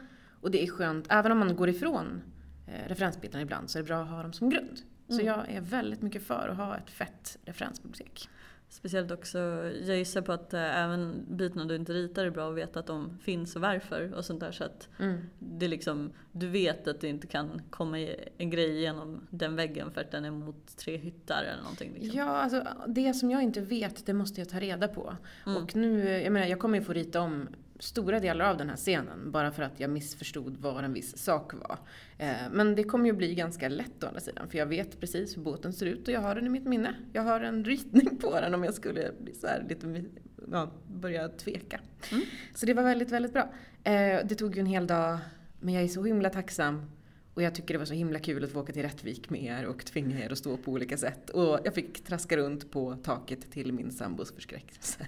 Och 0.46 0.52
det 0.52 0.62
är 0.62 0.66
skönt, 0.66 1.06
även 1.08 1.32
om 1.32 1.38
man 1.38 1.56
går 1.56 1.68
ifrån 1.68 2.22
eh, 2.66 2.88
referensbilderna 2.88 3.42
ibland, 3.42 3.70
så 3.70 3.78
är 3.78 3.82
det 3.82 3.86
bra 3.86 4.02
att 4.02 4.08
ha 4.08 4.22
dem 4.22 4.32
som 4.32 4.50
grund. 4.50 4.80
Så 5.08 5.14
mm. 5.14 5.26
jag 5.26 5.50
är 5.50 5.60
väldigt 5.60 6.02
mycket 6.02 6.22
för 6.22 6.48
att 6.48 6.56
ha 6.56 6.76
ett 6.76 6.90
fett 6.90 7.38
referensbibliotek. 7.44 8.28
Speciellt 8.68 9.10
också, 9.10 9.38
jag 9.86 9.98
gissar 9.98 10.20
på 10.22 10.32
att 10.32 10.54
äh, 10.54 10.82
även 10.82 11.24
bitarna 11.28 11.64
du 11.64 11.76
inte 11.76 11.92
ritar 11.92 12.24
är 12.24 12.30
bra 12.30 12.50
att 12.50 12.56
veta 12.56 12.80
att 12.80 12.86
de 12.86 13.18
finns 13.18 13.56
och 13.56 13.62
varför 13.62 14.14
och 14.14 14.24
sånt 14.24 14.40
där. 14.40 14.52
Så 14.52 14.64
att 14.64 14.88
mm. 14.98 15.18
det 15.38 15.68
liksom, 15.68 16.12
du 16.32 16.48
vet 16.48 16.88
att 16.88 17.00
det 17.00 17.08
inte 17.08 17.26
kan 17.26 17.62
komma 17.70 17.98
en 18.38 18.50
grej 18.50 18.80
genom 18.80 19.26
den 19.30 19.56
väggen 19.56 19.90
för 19.90 20.00
att 20.00 20.10
den 20.10 20.24
är 20.24 20.30
mot 20.30 20.76
tre 20.76 20.96
hyttar 20.96 21.44
eller 21.44 21.62
någonting. 21.62 21.92
Liksom. 21.94 22.18
Ja, 22.18 22.24
alltså 22.24 22.66
det 22.86 23.14
som 23.14 23.30
jag 23.30 23.42
inte 23.42 23.60
vet 23.60 24.06
det 24.06 24.12
måste 24.12 24.40
jag 24.40 24.48
ta 24.48 24.60
reda 24.60 24.88
på. 24.88 25.16
Mm. 25.46 25.62
Och 25.62 25.76
nu, 25.76 26.08
jag 26.08 26.32
menar 26.32 26.46
jag 26.46 26.58
kommer 26.58 26.78
ju 26.78 26.84
få 26.84 26.92
rita 26.92 27.20
om 27.20 27.48
stora 27.78 28.20
delar 28.20 28.50
av 28.50 28.56
den 28.56 28.68
här 28.68 28.76
scenen 28.76 29.30
bara 29.30 29.50
för 29.50 29.62
att 29.62 29.80
jag 29.80 29.90
missförstod 29.90 30.56
vad 30.60 30.84
en 30.84 30.92
viss 30.92 31.18
sak 31.18 31.52
var. 31.54 31.78
Eh, 32.18 32.36
men 32.50 32.74
det 32.74 32.84
kommer 32.84 33.06
ju 33.06 33.12
bli 33.12 33.34
ganska 33.34 33.68
lätt 33.68 34.04
å 34.04 34.06
andra 34.06 34.20
sidan 34.20 34.48
för 34.48 34.58
jag 34.58 34.66
vet 34.66 35.00
precis 35.00 35.36
hur 35.36 35.42
båten 35.42 35.72
ser 35.72 35.86
ut 35.86 36.08
och 36.08 36.14
jag 36.14 36.20
har 36.20 36.34
den 36.34 36.46
i 36.46 36.48
mitt 36.48 36.64
minne. 36.64 36.94
Jag 37.12 37.22
har 37.22 37.40
en 37.40 37.64
ritning 37.64 38.16
på 38.16 38.40
den 38.40 38.54
om 38.54 38.64
jag 38.64 38.74
skulle 38.74 39.12
bli 39.20 39.34
så 39.34 39.46
lite, 39.68 40.04
ja, 40.50 40.70
börja 40.86 41.28
tveka. 41.28 41.80
Mm. 42.12 42.24
Så 42.54 42.66
det 42.66 42.74
var 42.74 42.82
väldigt, 42.82 43.10
väldigt 43.10 43.32
bra. 43.32 43.52
Eh, 43.84 44.20
det 44.24 44.34
tog 44.34 44.54
ju 44.54 44.60
en 44.60 44.66
hel 44.66 44.86
dag 44.86 45.18
men 45.60 45.74
jag 45.74 45.84
är 45.84 45.88
så 45.88 46.04
himla 46.04 46.30
tacksam 46.30 46.90
och 47.36 47.42
jag 47.42 47.54
tycker 47.54 47.74
det 47.74 47.78
var 47.78 47.86
så 47.86 47.94
himla 47.94 48.18
kul 48.18 48.44
att 48.44 48.50
få 48.50 48.60
åka 48.60 48.72
till 48.72 48.82
Rättvik 48.82 49.30
med 49.30 49.42
er 49.42 49.66
och 49.66 49.84
tvinga 49.84 50.24
er 50.24 50.32
att 50.32 50.38
stå 50.38 50.56
på 50.56 50.72
olika 50.72 50.96
sätt. 50.96 51.30
Och 51.30 51.60
jag 51.64 51.74
fick 51.74 52.04
traska 52.04 52.36
runt 52.36 52.70
på 52.70 52.96
taket 53.02 53.50
till 53.50 53.72
min 53.72 53.90
sambos 53.90 54.34
förskräckelse. 54.34 55.06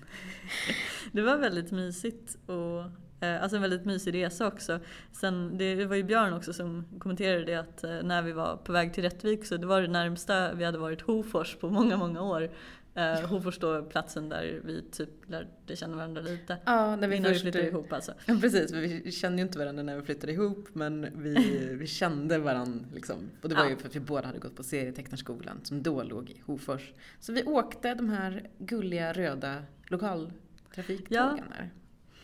Det 1.13 1.23
var 1.23 1.37
väldigt 1.37 1.73
mysigt 1.73 2.39
och 2.47 2.81
eh, 3.27 3.43
Alltså 3.43 3.57
en 3.57 3.63
väldigt 3.63 3.85
mysig 3.85 4.15
resa 4.15 4.47
också. 4.47 4.81
Sen, 5.13 5.59
det 5.59 5.87
var 5.87 5.97
ju 5.97 6.03
Björn 6.03 6.33
också 6.33 6.53
som 6.53 6.85
kommenterade 6.99 7.45
det 7.45 7.55
att 7.55 7.85
eh, 7.85 8.03
när 8.03 8.23
vi 8.23 8.33
var 8.33 8.57
på 8.57 8.73
väg 8.73 8.95
till 8.95 9.03
Rättvik 9.03 9.47
så 9.47 9.57
det 9.57 9.67
var 9.67 9.83
det 9.83 9.89
närmsta 9.89 10.55
vi 10.55 10.65
hade 10.65 10.79
varit 10.79 11.01
Hofors 11.01 11.57
på 11.57 11.71
många, 11.71 11.97
många 11.97 12.23
år. 12.23 12.51
Uh, 12.99 13.27
Hofors 13.27 13.59
då 13.59 13.83
platsen 13.83 14.29
där 14.29 14.61
vi 14.65 14.83
typ 14.83 15.09
lärde 15.27 15.77
känna 15.77 15.97
varandra 15.97 16.23
lite. 16.23 16.59
Ja, 16.65 16.97
när 16.97 17.09
vi 17.09 17.17
Innan 17.17 17.31
först... 17.31 17.45
vi 17.45 17.53
flyttade 17.53 17.69
ihop 17.69 17.93
alltså. 17.93 18.15
Ja 18.27 18.39
precis, 18.41 18.73
vi 18.73 19.13
kände 19.13 19.39
ju 19.39 19.43
inte 19.43 19.59
varandra 19.59 19.83
när 19.83 19.97
vi 19.97 20.03
flyttade 20.03 20.33
ihop 20.33 20.69
men 20.73 21.23
vi, 21.23 21.35
vi 21.75 21.87
kände 21.87 22.39
varandra 22.39 22.85
liksom. 22.95 23.17
Och 23.43 23.49
det 23.49 23.55
var 23.55 23.65
ja. 23.65 23.71
ju 23.71 23.77
för 23.77 23.89
att 23.89 23.97
vi 23.97 24.01
båda 24.01 24.27
hade 24.27 24.39
gått 24.39 24.57
på 24.57 24.63
serietecknarskolan 24.63 25.61
som 25.65 25.83
då 25.83 26.03
låg 26.03 26.31
i 26.31 26.43
Hofors. 26.47 26.93
Så 27.21 27.33
vi 27.33 27.45
åkte 27.45 27.95
de 27.95 28.09
här 28.09 28.49
gulliga 28.59 29.13
röda 29.13 29.63
lokaltrafiktågen 29.87 31.09
ja, 31.09 31.39
där. 31.57 31.71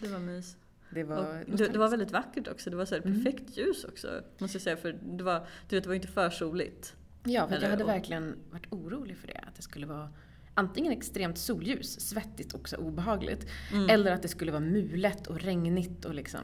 det 0.00 0.09
var 0.09 0.19
mys. 0.19 0.57
Det 0.90 1.04
var, 1.04 1.45
det, 1.47 1.69
det, 1.69 1.78
var 1.78 1.88
väldigt 1.88 2.11
vackert 2.11 2.49
också. 2.49 2.71
Det 2.71 2.76
var 2.76 2.85
så 2.85 2.95
mm. 2.95 3.14
perfekt 3.14 3.57
ljus 3.57 3.85
också. 3.85 4.23
Måste 4.38 4.57
jag 4.57 4.62
säga. 4.62 4.76
För 4.76 4.93
det 5.02 5.25
var, 5.25 5.47
du 5.69 5.76
vet, 5.76 5.85
det 5.85 5.88
var 5.88 5.95
inte 5.95 6.09
för 6.09 6.31
soligt. 6.31 6.97
Ja, 7.25 7.49
för 7.49 7.62
jag 7.62 7.71
hade 7.71 7.85
verkligen 7.85 8.37
varit 8.50 8.66
orolig 8.71 9.16
för 9.16 9.26
det. 9.26 9.45
Att 9.47 9.57
det 9.57 9.62
skulle 9.62 9.87
vara 9.87 10.09
antingen 10.55 10.93
extremt 10.93 11.39
solljus, 11.39 12.01
svettigt 12.01 12.53
och 12.53 12.69
så 12.69 12.77
obehagligt. 12.77 13.47
Mm. 13.73 13.91
Eller 13.91 14.13
att 14.13 14.23
det 14.23 14.29
skulle 14.29 14.53
vara 14.53 14.61
mulet 14.61 15.27
och 15.27 15.41
regnigt 15.41 16.05
och 16.05 16.15
liksom. 16.15 16.41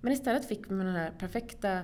Men 0.00 0.12
istället 0.12 0.48
fick 0.48 0.70
man 0.70 0.86
det 0.86 0.92
här 0.92 1.10
perfekta 1.10 1.78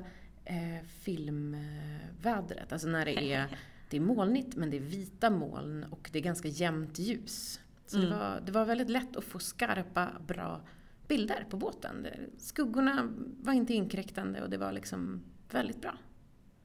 eh, 0.45 0.85
filmvädret. 1.01 2.73
Alltså 2.73 2.89
när 2.89 3.05
det 3.05 3.33
är 3.33 3.47
det 3.91 3.97
är 3.97 4.01
molnigt 4.01 4.57
men 4.57 4.71
det 4.71 4.77
är 4.77 4.81
vita 4.81 5.31
moln 5.31 5.85
och 5.91 6.11
det 6.13 6.19
är 6.19 6.23
ganska 6.23 6.49
jämnt 6.49 6.99
ljus. 6.99 7.61
Så 7.87 7.97
det, 7.97 8.07
Mm. 8.07 8.19
var, 8.19 8.41
det 8.47 8.53
var 8.53 8.65
väldigt 8.65 8.91
lätt 8.91 9.17
att 9.17 9.25
få 9.25 9.39
skarpa, 9.39 10.09
bra 10.27 10.61
bilder 11.09 11.47
på 11.51 11.57
båten. 11.57 12.03
Det- 12.03 12.19
Skuggorna 12.39 13.09
var 13.43 13.53
inte 13.53 13.75
inkräktande 13.75 14.43
och 14.43 14.51
det 14.51 14.57
var 14.59 14.73
liksom 14.73 15.23
väldigt 15.51 15.81
bra. 15.81 15.99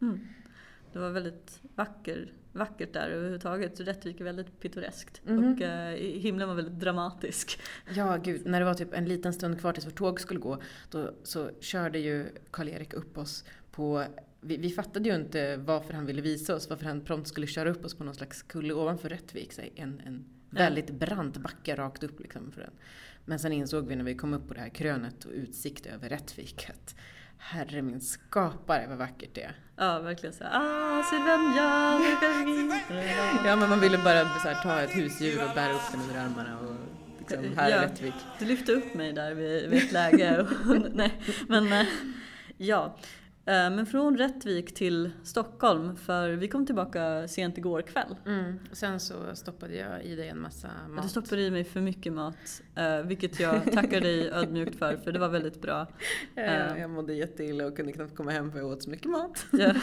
Mm. 0.01 0.19
Det 0.93 0.99
var 0.99 1.09
väldigt 1.09 1.61
vacker, 1.75 2.33
vackert 2.55 2.93
där 2.93 3.09
överhuvudtaget. 3.09 3.79
Rättvik 3.79 4.19
är 4.19 4.23
väldigt 4.23 4.59
pittoreskt. 4.59 5.21
Mhm. 5.25 5.53
Och 5.53 5.61
eh, 5.61 5.95
himlen 5.97 6.47
var 6.47 6.55
väldigt 6.55 6.79
dramatisk. 6.79 7.59
Ja, 7.95 8.17
gud. 8.17 8.45
När 8.45 8.59
det 8.59 8.65
var 8.65 8.73
typ 8.73 8.93
en 8.93 9.05
liten 9.05 9.33
stund 9.33 9.59
kvar 9.59 9.73
tills 9.73 9.85
vårt 9.85 9.95
tåg 9.95 10.19
skulle 10.19 10.39
gå, 10.39 10.61
då 10.91 11.13
så 11.23 11.49
körde 11.59 11.99
ju 11.99 12.25
Karl-Erik 12.51 12.93
upp 12.93 13.17
oss 13.17 13.43
på... 13.71 14.05
Vi, 14.41 14.57
vi 14.57 14.69
fattade 14.69 15.09
ju 15.09 15.15
inte 15.15 15.57
varför 15.57 15.93
han 15.93 16.05
ville 16.05 16.21
visa 16.21 16.55
oss, 16.55 16.69
varför 16.69 16.85
han 16.85 17.01
prompt 17.01 17.27
skulle 17.27 17.47
köra 17.47 17.69
upp 17.69 17.85
oss 17.85 17.95
på 17.95 18.03
någon 18.03 18.15
slags 18.15 18.43
kulle 18.43 18.73
ovanför 18.73 19.09
Rättvik. 19.09 19.53
Så 19.53 19.61
en, 19.75 20.01
en 20.05 20.25
väldigt 20.49 20.89
brant 20.91 21.37
backe 21.37 21.75
rakt 21.75 22.03
upp 22.03 22.19
liksom 22.19 22.51
för 22.51 22.61
den. 22.61 22.71
Men 23.25 23.39
sen 23.39 23.51
insåg 23.51 23.87
vi 23.87 23.95
när 23.95 24.03
vi 24.03 24.15
kom 24.15 24.33
upp 24.33 24.47
på 24.47 24.53
det 24.53 24.59
här 24.59 24.69
krönet 24.69 25.25
och 25.25 25.31
utsikt 25.31 25.85
över 25.85 26.09
Rättvik 26.09 26.69
att 26.69 26.95
herre 27.45 27.81
min 27.81 28.01
skapare 28.01 28.87
vad 28.87 28.97
vackert 28.97 29.29
det 29.33 29.41
är. 29.41 29.55
Ja, 29.77 29.99
verkligen 29.99 30.33
så 30.35 30.43
ah, 30.43 31.03
Sylvania, 31.03 31.99
Ja, 33.45 33.55
men 33.55 33.69
man 33.69 33.79
ville 33.79 33.97
bara 33.97 34.23
här, 34.23 34.63
ta 34.63 34.81
ett 34.81 34.95
husdjur 34.95 35.43
och 35.43 35.55
bära 35.55 35.73
upp 35.73 35.91
den 35.91 36.01
under 36.01 36.19
armarna 36.19 36.59
och 36.59 36.75
liksom, 37.19 37.57
här 37.57 37.71
är 37.71 37.75
Ja. 37.75 37.81
Rättvik. 37.81 38.13
Du 38.39 38.45
lyfte 38.45 38.71
upp 38.71 38.93
mig 38.93 39.13
där 39.13 39.33
vid, 39.33 39.69
vid 39.69 39.83
ett 39.83 39.91
läge. 39.91 40.41
Och, 40.41 40.75
nej, 40.93 41.21
men 41.47 41.73
eh, 41.73 41.87
ja. 42.57 42.97
Eh, 43.47 43.69
Men 43.69 43.85
från 43.85 44.17
Rättvik 44.17 44.73
till 44.73 45.11
Stockholm, 45.23 45.95
för 45.95 46.29
vi 46.29 46.47
kom 46.47 46.65
tillbaka 46.65 47.27
sent 47.27 47.57
igår 47.57 47.81
kväll. 47.81 48.15
Mm. 48.25 48.59
Sen 48.71 48.99
så 48.99 49.13
stoppade 49.33 49.75
jag 49.75 50.03
i 50.03 50.15
dig 50.15 50.29
en 50.29 50.41
massa 50.41 50.67
mat. 50.89 51.03
Du 51.03 51.09
stoppade 51.09 51.41
i 51.41 51.51
mig 51.51 51.63
för 51.63 51.81
mycket 51.81 52.13
mat, 52.13 52.61
eh, 52.75 52.99
vilket 53.01 53.39
jag 53.39 53.71
tackar 53.71 54.01
dig 54.01 54.29
ödmjukt 54.33 54.75
för, 54.75 54.97
för 54.97 55.11
det 55.11 55.19
var 55.19 55.29
väldigt 55.29 55.61
bra. 55.61 55.87
Eh, 56.35 56.79
Jag 56.81 56.89
mådde 56.89 57.13
jätteilla 57.13 57.65
och 57.65 57.75
kunde 57.75 57.91
knappt 57.91 58.15
komma 58.15 58.31
hem 58.31 58.51
för 58.51 58.59
jag 58.59 58.67
åt 58.67 58.83
så 58.83 58.89
mycket 58.89 59.11
mat. 59.11 59.45
Jag, 59.51 59.75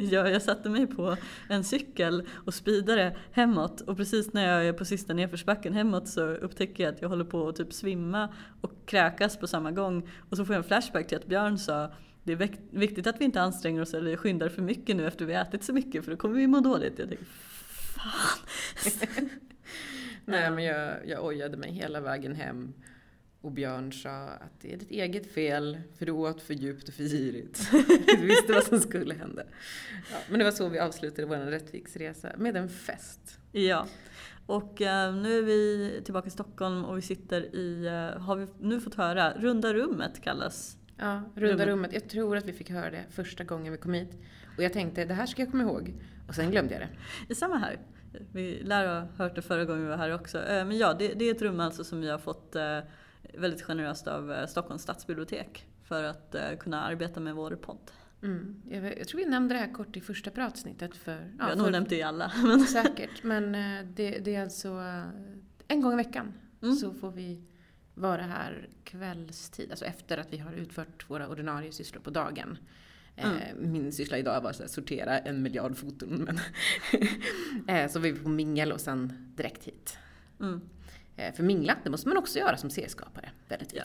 jag, 0.00 0.30
jag 0.32 0.42
satte 0.42 0.68
mig 0.68 0.86
på 0.86 1.16
en 1.48 1.64
cykel 1.64 2.28
och 2.46 2.54
speedade 2.54 3.16
hemåt 3.32 3.80
och 3.80 3.96
precis 3.96 4.32
när 4.32 4.48
jag 4.52 4.66
är 4.68 4.72
på 4.72 4.84
sista 4.84 5.14
nedförsbacken 5.14 5.72
hemåt 5.72 6.08
så 6.08 6.22
upptäcker 6.22 6.84
jag 6.84 6.94
att 6.94 7.02
jag 7.02 7.08
håller 7.08 7.24
på 7.24 7.48
att 7.48 7.56
typ 7.56 7.72
svimma 7.72 8.34
och 8.60 8.72
kräkas 8.86 9.36
på 9.36 9.46
samma 9.46 9.70
gång. 9.72 10.08
Och 10.30 10.36
så 10.36 10.44
får 10.44 10.54
jag 10.54 10.62
en 10.62 10.68
flashback 10.68 11.06
till 11.06 11.16
att 11.18 11.26
Björn 11.26 11.58
sa 11.58 11.90
det 12.24 12.32
är 12.32 12.36
vik- 12.36 12.60
viktigt 12.70 13.06
att 13.06 13.20
vi 13.20 13.24
inte 13.24 13.42
anstränger 13.42 13.80
oss 13.82 13.94
eller 13.94 14.16
skyndar 14.16 14.48
för 14.48 14.62
mycket 14.62 14.96
nu 14.96 15.06
efter 15.06 15.24
vi 15.24 15.34
har 15.34 15.42
ätit 15.42 15.62
så 15.64 15.72
mycket 15.72 16.04
för 16.04 16.10
då 16.10 16.16
kommer 16.16 16.34
vi 16.34 16.46
må 16.46 16.60
dåligt. 16.60 16.98
Jag 16.98 17.08
tänkte, 17.08 17.26
fan. 17.94 18.38
Nej 20.24 20.50
men 20.50 20.64
jag, 20.64 21.08
jag 21.08 21.24
ojade 21.26 21.56
mig 21.56 21.72
hela 21.72 22.00
vägen 22.00 22.34
hem. 22.34 22.72
Och 23.40 23.52
Björn 23.52 23.92
sa 23.92 24.10
att 24.28 24.60
det 24.60 24.72
är 24.72 24.76
ditt 24.76 24.90
eget 24.90 25.32
fel, 25.34 25.78
för 25.98 26.06
du 26.06 26.12
åt 26.12 26.42
för 26.42 26.54
djupt 26.54 26.88
och 26.88 26.94
för 26.94 27.04
girigt. 27.04 27.70
Du 28.20 28.26
visste 28.26 28.52
vad 28.52 28.64
som 28.64 28.80
skulle 28.80 29.14
hända. 29.14 29.42
Ja, 30.10 30.16
men 30.30 30.38
det 30.38 30.44
var 30.44 30.52
så 30.52 30.68
vi 30.68 30.78
avslutade 30.78 31.28
vår 31.28 31.36
Rättviksresa, 31.36 32.32
med 32.36 32.56
en 32.56 32.68
fest. 32.68 33.38
Ja. 33.52 33.86
Och 34.46 34.82
eh, 34.82 35.14
nu 35.14 35.38
är 35.38 35.42
vi 35.42 35.90
tillbaka 36.04 36.28
i 36.28 36.30
Stockholm 36.30 36.84
och 36.84 36.96
vi 36.96 37.02
sitter 37.02 37.54
i, 37.56 37.86
eh, 37.86 38.20
har 38.20 38.36
vi 38.36 38.46
nu 38.60 38.80
fått 38.80 38.94
höra, 38.94 39.32
Runda 39.32 39.74
rummet 39.74 40.20
kallas 40.22 40.76
Ja, 40.98 41.22
runda 41.34 41.66
Rummet. 41.66 41.92
Jag 41.92 42.08
tror 42.08 42.36
att 42.36 42.44
vi 42.44 42.52
fick 42.52 42.70
höra 42.70 42.90
det 42.90 43.04
första 43.10 43.44
gången 43.44 43.72
vi 43.72 43.78
kom 43.78 43.92
hit. 43.94 44.18
Och 44.56 44.62
jag 44.62 44.72
tänkte, 44.72 45.04
det 45.04 45.14
här 45.14 45.26
ska 45.26 45.42
jag 45.42 45.50
komma 45.50 45.62
ihåg. 45.62 45.94
Och 46.28 46.34
sen 46.34 46.50
glömde 46.50 46.74
jag 46.74 46.88
det. 47.28 47.34
Samma 47.34 47.56
här. 47.58 47.78
Vi 48.32 48.62
lär 48.62 48.86
ha 49.00 49.06
hört 49.16 49.34
det 49.34 49.42
förra 49.42 49.64
gången 49.64 49.82
vi 49.82 49.88
var 49.88 49.96
här 49.96 50.14
också. 50.14 50.38
Eh, 50.38 50.64
Men 50.64 50.78
ja, 50.78 50.94
det, 50.94 51.08
det 51.14 51.24
är 51.24 51.34
ett 51.34 51.42
rum 51.42 51.60
alltså 51.60 51.84
som 51.84 52.00
vi 52.00 52.08
har 52.10 52.18
fått 52.18 52.56
eh, 52.56 52.78
väldigt 53.34 53.62
generöst 53.62 54.08
av 54.08 54.32
eh, 54.32 54.46
Stockholms 54.46 54.82
stadsbibliotek 54.82 55.66
för 55.84 56.04
att 56.04 56.36
kunna 56.60 56.82
arbeta 56.82 57.20
med 57.20 57.34
vår 57.34 57.50
podd. 57.56 57.90
Mm. 58.22 58.62
Jag, 58.70 58.98
jag 58.98 59.08
tror 59.08 59.20
vi 59.20 59.26
nämnde 59.26 59.54
det 59.54 59.58
här 59.58 59.72
kort 59.72 59.96
i 59.96 60.00
första 60.00 60.30
pratsnittet 60.30 60.96
för... 60.96 61.18
Vi 61.18 61.42
har 61.42 61.48
för- 61.50 61.56
nog 61.56 61.72
nämnt 61.72 61.88
det 61.88 61.96
i 61.96 62.02
alla. 62.02 62.32
Men, 62.44 62.60
Säkert, 62.60 63.22
men 63.22 63.52
det, 63.94 64.18
det 64.18 64.34
är 64.34 64.42
alltså 64.42 64.68
en 65.68 65.80
gång 65.80 65.92
i 65.92 65.96
veckan 65.96 66.32
Mm. 66.62 66.74
så 66.76 66.94
får 66.94 67.10
vi 67.10 67.42
vara 68.00 68.22
här 68.22 68.68
kvällstid, 68.84 69.70
alltså 69.70 69.84
efter 69.84 70.18
att 70.18 70.32
vi 70.32 70.38
har 70.38 70.52
utfört 70.52 71.10
våra 71.10 71.28
ordinarie 71.28 71.72
sysslor 71.72 72.00
på 72.00 72.10
dagen. 72.10 72.58
Eh, 73.16 73.28
Mm. 73.30 73.72
Min 73.72 73.92
syssla 73.92 74.18
idag 74.18 74.40
var 74.40 74.50
att 74.50 74.70
sortera 74.70 75.18
en 75.18 75.42
miljard 75.42 75.76
foton. 75.76 76.08
Men 76.28 76.40
eh, 77.76 77.90
så 77.90 77.98
vi 77.98 78.14
får 78.14 78.30
mingel 78.30 78.72
och 78.72 78.80
sen 78.80 79.32
direkt 79.36 79.64
hit. 79.64 79.98
mm. 80.40 80.60
Eh, 81.16 81.34
För 81.34 81.42
mingla, 81.42 81.76
det 81.84 81.90
måste 81.90 82.08
man 82.08 82.16
också 82.16 82.38
göra 82.38 82.56
som 82.56 82.70
serieskapare. 82.70 83.30
Väldigt 83.48 83.74
Ja. 83.74 83.82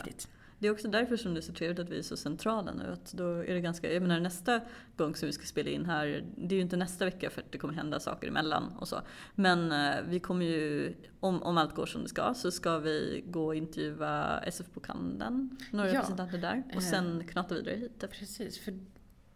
Det 0.63 0.67
är 0.67 0.71
också 0.71 0.87
därför 0.87 1.17
som 1.17 1.33
det 1.33 1.39
är 1.39 1.41
så 1.41 1.53
trevligt 1.53 1.79
att 1.79 1.89
vi 1.89 1.97
är 1.97 2.01
så 2.01 2.17
centrala 2.17 2.73
nu. 2.73 2.83
Att 2.93 3.11
då 3.13 3.25
är 3.29 3.53
det 3.53 3.61
ganska, 3.61 3.93
jag 3.93 4.01
menar 4.01 4.19
nästa 4.19 4.61
gång 4.97 5.15
som 5.15 5.25
vi 5.27 5.33
ska 5.33 5.45
spela 5.45 5.69
in 5.69 5.85
här, 5.85 6.23
det 6.37 6.55
är 6.55 6.57
ju 6.57 6.61
inte 6.61 6.77
nästa 6.77 7.05
vecka 7.05 7.29
för 7.29 7.41
att 7.41 7.51
det 7.51 7.57
kommer 7.57 7.73
hända 7.73 7.99
saker 7.99 8.27
emellan 8.27 8.73
och 8.79 8.87
så. 8.87 9.01
Men 9.35 9.71
eh, 9.71 9.95
vi 10.07 10.19
kommer 10.19 10.45
ju, 10.45 10.93
om, 11.19 11.43
om 11.43 11.57
allt 11.57 11.75
går 11.75 11.85
som 11.85 12.03
det 12.03 12.09
ska, 12.09 12.33
så 12.33 12.51
ska 12.51 12.77
vi 12.77 13.23
gå 13.27 13.45
och 13.45 13.55
intervjua 13.55 14.39
SF-bokhandeln, 14.39 15.57
några 15.71 15.87
Ja. 15.89 15.93
representanter 15.95 16.37
där. 16.37 16.63
Eh. 16.69 16.75
Och 16.75 16.83
sen 16.83 17.27
knata 17.27 17.55
vidare 17.55 17.75
hit. 17.75 18.05
Precis, 18.11 18.59
för... 18.59 18.79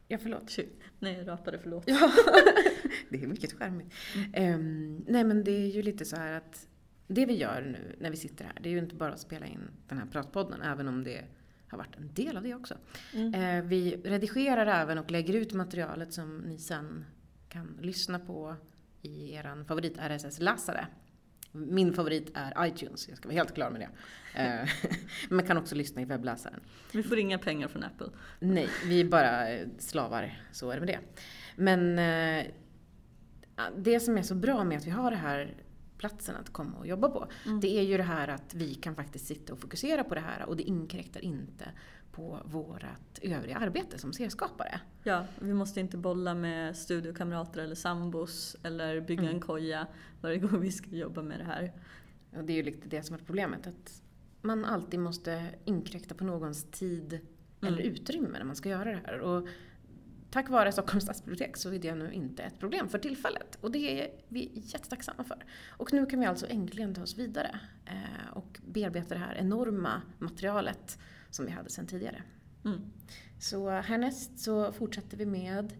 Ja, 0.07 0.17
förlåt. 0.21 0.49
Shit. 0.49 0.79
Nej, 0.99 1.17
jag 1.17 1.27
rapade, 1.27 1.59
förlåt. 1.63 1.83
Ja, 1.87 2.11
det 3.09 3.23
är 3.23 3.27
mycket 3.27 3.53
charmigt. 3.53 3.93
Ehm, 4.33 5.05
nej 5.07 5.23
men 5.23 5.43
det 5.43 5.51
är 5.51 5.67
ju 5.67 5.81
lite 5.81 6.05
så 6.05 6.15
här 6.15 6.33
att 6.33 6.67
det 7.07 7.25
vi 7.25 7.33
gör 7.33 7.61
nu 7.61 7.95
när 7.99 8.11
vi 8.11 8.17
sitter 8.17 8.45
här, 8.45 8.53
det 8.61 8.69
är 8.69 8.73
ju 8.73 8.79
inte 8.79 8.95
bara 8.95 9.13
att 9.13 9.19
spela 9.19 9.45
in 9.45 9.69
den 9.87 9.97
här 9.97 10.05
pratpodden, 10.05 10.61
även 10.61 10.87
om 10.87 11.03
det 11.03 11.23
har 11.67 11.77
varit 11.77 11.97
en 11.97 12.13
del 12.13 12.37
av 12.37 12.43
det 12.43 12.55
också. 12.55 12.75
Mm. 13.13 13.33
Eh, 13.33 13.69
vi 13.69 14.01
redigerar 14.03 14.65
även 14.81 14.97
och 14.97 15.11
lägger 15.11 15.33
ut 15.33 15.53
materialet 15.53 16.13
som 16.13 16.37
ni 16.37 16.57
sen 16.57 17.05
kan 17.49 17.77
lyssna 17.81 18.19
på 18.19 18.55
i 19.01 19.33
er 19.33 19.63
favorit 19.67 19.97
RSS-läsare. 19.97 20.87
Min 21.51 21.93
favorit 21.93 22.31
är 22.33 22.67
iTunes, 22.67 23.09
jag 23.09 23.17
ska 23.17 23.27
vara 23.27 23.35
helt 23.35 23.53
klar 23.53 23.69
med 23.69 23.81
det. 23.81 23.89
Eh, 24.35 24.69
men 25.29 25.45
kan 25.45 25.57
också 25.57 25.75
lyssna 25.75 26.01
i 26.01 26.05
webbläsaren. 26.05 26.59
Vi 26.91 27.03
får 27.03 27.19
inga 27.19 27.37
pengar 27.37 27.67
från 27.67 27.83
Apple. 27.83 28.07
Nej, 28.39 28.69
vi 28.85 29.01
är 29.01 29.05
bara 29.05 29.49
eh, 29.49 29.67
slavar, 29.77 30.41
så 30.51 30.69
är 30.71 30.73
det 30.73 30.85
med 30.85 30.87
det. 30.87 30.99
Men 31.55 31.99
eh, 31.99 32.51
det 33.77 33.99
som 33.99 34.17
är 34.17 34.21
så 34.21 34.35
bra 34.35 34.63
med 34.63 34.77
att 34.77 34.85
vi 34.85 34.91
har 34.91 35.11
det 35.11 35.17
här 35.17 35.55
platsen 35.97 36.35
att 36.35 36.49
komma 36.53 36.77
och 36.77 36.87
jobba 36.87 37.09
på, 37.09 37.27
Mm. 37.45 37.59
det 37.59 37.67
är 37.79 37.81
ju 37.83 37.97
det 37.97 38.03
här 38.03 38.27
att 38.27 38.53
vi 38.53 38.73
kan 38.75 38.95
faktiskt 38.95 39.25
sitta 39.27 39.53
och 39.53 39.59
fokusera 39.59 40.03
på 40.03 40.15
det 40.15 40.21
här 40.21 40.45
och 40.45 40.55
det 40.57 40.63
inkräktar 40.63 41.25
inte 41.25 41.69
på 42.11 42.39
vårt 42.45 42.83
övriga 43.21 43.57
arbete 43.57 43.97
som 43.99 44.13
serieskapare. 44.13 44.79
Ja, 45.03 45.25
vi 45.41 45.53
måste 45.53 45.79
inte 45.79 45.97
bolla 45.97 46.33
med 46.33 46.77
studiokamrater 46.77 47.61
eller 47.61 47.75
sambos 47.75 48.55
eller 48.63 49.01
bygga 49.01 49.21
Mm. 49.23 49.35
en 49.35 49.41
koja 49.41 49.87
varje 50.21 50.37
gång 50.37 50.59
vi 50.61 50.71
ska 50.71 50.89
jobba 50.89 51.21
med 51.21 51.39
det 51.39 51.43
här. 51.43 51.73
Och 52.37 52.43
det 52.43 52.53
är 52.53 52.57
ju 52.57 52.63
lite 52.63 52.89
det 52.89 53.03
som 53.03 53.15
är 53.15 53.19
problemet, 53.19 53.67
att 53.67 54.01
man 54.41 54.65
alltid 54.65 54.99
måste 54.99 55.49
inkräkta 55.65 56.15
på 56.15 56.23
någons 56.23 56.63
tid 56.71 57.19
eller 57.61 57.79
Mm. 57.81 57.91
utrymme 57.93 58.29
när 58.37 58.43
man 58.45 58.55
ska 58.55 58.69
göra 58.69 58.91
det 58.91 59.01
här. 59.05 59.19
Och 59.19 59.47
tack 60.29 60.49
vare 60.49 60.71
Stockholms 60.71 61.03
stadsbibliotek 61.03 61.57
så 61.57 61.73
är 61.73 61.79
det 61.79 61.95
nu 61.95 62.11
inte 62.11 62.43
ett 62.43 62.59
problem 62.59 62.89
för 62.89 62.97
tillfället. 62.99 63.57
Och 63.61 63.71
det 63.71 64.01
är 64.01 64.09
vi 64.27 64.51
jättetacksamma 64.53 65.23
för. 65.23 65.45
Och 65.69 65.93
nu 65.93 66.05
kan 66.05 66.19
vi 66.19 66.25
alltså 66.25 66.47
äntligen 66.49 66.93
ta 66.93 67.01
oss 67.01 67.17
vidare 67.17 67.59
eh, 67.85 68.33
och 68.33 68.59
bearbeta 68.67 69.13
det 69.13 69.19
här 69.19 69.35
enorma 69.35 70.01
materialet 70.19 70.99
som 71.29 71.45
vi 71.45 71.51
hade 71.51 71.69
sedan 71.69 71.87
tidigare. 71.87 72.23
Mm. 72.65 72.81
Så 73.39 73.69
härnäst 73.69 74.39
så 74.39 74.71
fortsätter 74.71 75.17
vi 75.17 75.25
med 75.25 75.73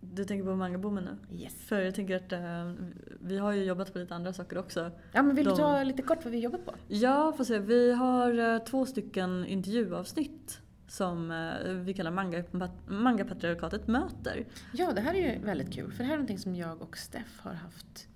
Du 0.00 0.24
tänker 0.24 0.44
på 0.44 0.56
mangaboomen 0.56 1.04
nu? 1.04 1.36
Yes. 1.36 1.54
För 1.54 1.80
jag 1.80 1.94
tänker 1.94 2.16
att 2.16 2.32
eh, 2.32 2.72
vi 3.20 3.38
har 3.38 3.52
ju 3.52 3.64
jobbat 3.64 3.92
på 3.92 3.98
lite 3.98 4.14
andra 4.14 4.32
saker 4.32 4.58
också. 4.58 4.90
Ja 5.12 5.22
men 5.22 5.36
vill 5.36 5.44
du 5.44 5.50
De- 5.50 5.56
ta 5.56 5.82
lite 5.82 6.02
kort 6.02 6.24
vad 6.24 6.32
vi 6.32 6.38
jobbat 6.38 6.64
på? 6.64 6.74
Ja, 6.88 7.32
får 7.32 7.44
se. 7.44 7.58
Vi 7.58 7.92
har 7.92 8.38
eh, 8.54 8.58
två 8.58 8.86
stycken 8.86 9.46
intervjuavsnitt 9.46 10.60
som 10.88 11.30
eh, 11.30 11.72
vi 11.72 11.94
kallar 11.94 12.10
manga, 12.10 12.44
Mangapatriarkatet 12.86 13.86
möter. 13.86 14.46
Ja, 14.72 14.92
det 14.92 15.00
här 15.00 15.14
är 15.14 15.34
ju 15.34 15.44
väldigt 15.44 15.74
kul 15.74 15.92
för 15.92 15.98
det 15.98 16.04
här 16.04 16.12
är 16.12 16.16
någonting 16.16 16.38
som 16.38 16.54
jag 16.54 16.82
och 16.82 16.96
Steff 16.98 17.40
har 17.40 17.54
haft 17.54 18.08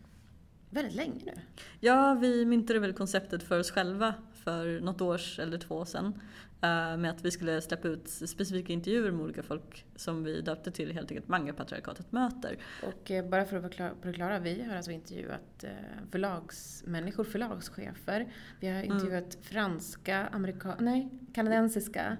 väldigt 0.70 0.94
länge 0.94 1.20
nu. 1.26 1.32
Ja, 1.80 2.14
vi 2.20 2.46
myntade 2.46 2.78
väl 2.78 2.92
konceptet 2.92 3.42
för 3.42 3.60
oss 3.60 3.70
själva 3.70 4.14
för 4.34 4.80
något 4.80 5.00
år 5.00 5.20
eller 5.40 5.58
två 5.58 5.84
sedan. 5.84 6.20
eh, 6.60 6.96
Med 6.96 7.10
att 7.10 7.24
vi 7.24 7.30
skulle 7.30 7.60
släppa 7.60 7.88
ut 7.88 8.08
specifika 8.08 8.72
intervjuer 8.72 9.10
med 9.10 9.24
olika 9.24 9.42
folk 9.42 9.84
som 9.96 10.24
vi 10.24 10.40
döpte 10.40 10.70
till 10.70 10.92
helt 10.92 11.10
enkelt 11.10 11.28
Mangapatriarkatet 11.28 12.12
möter. 12.12 12.58
Och 12.82 13.10
eh, 13.10 13.28
bara 13.28 13.44
för 13.44 13.56
att 13.56 13.62
förklara, 13.62 13.92
förklara 14.02 14.38
vi 14.38 14.62
har 14.62 14.76
alltså 14.76 14.90
intervjuat 14.90 15.64
förlagsmänniskor, 16.10 17.24
förlagschefer. 17.24 18.32
Vi 18.60 18.68
har 18.68 18.82
intervjuat 18.82 19.38
franska, 19.42 20.26
amerika, 20.32 20.76
nej, 20.80 21.08
kanadensiska 21.34 22.16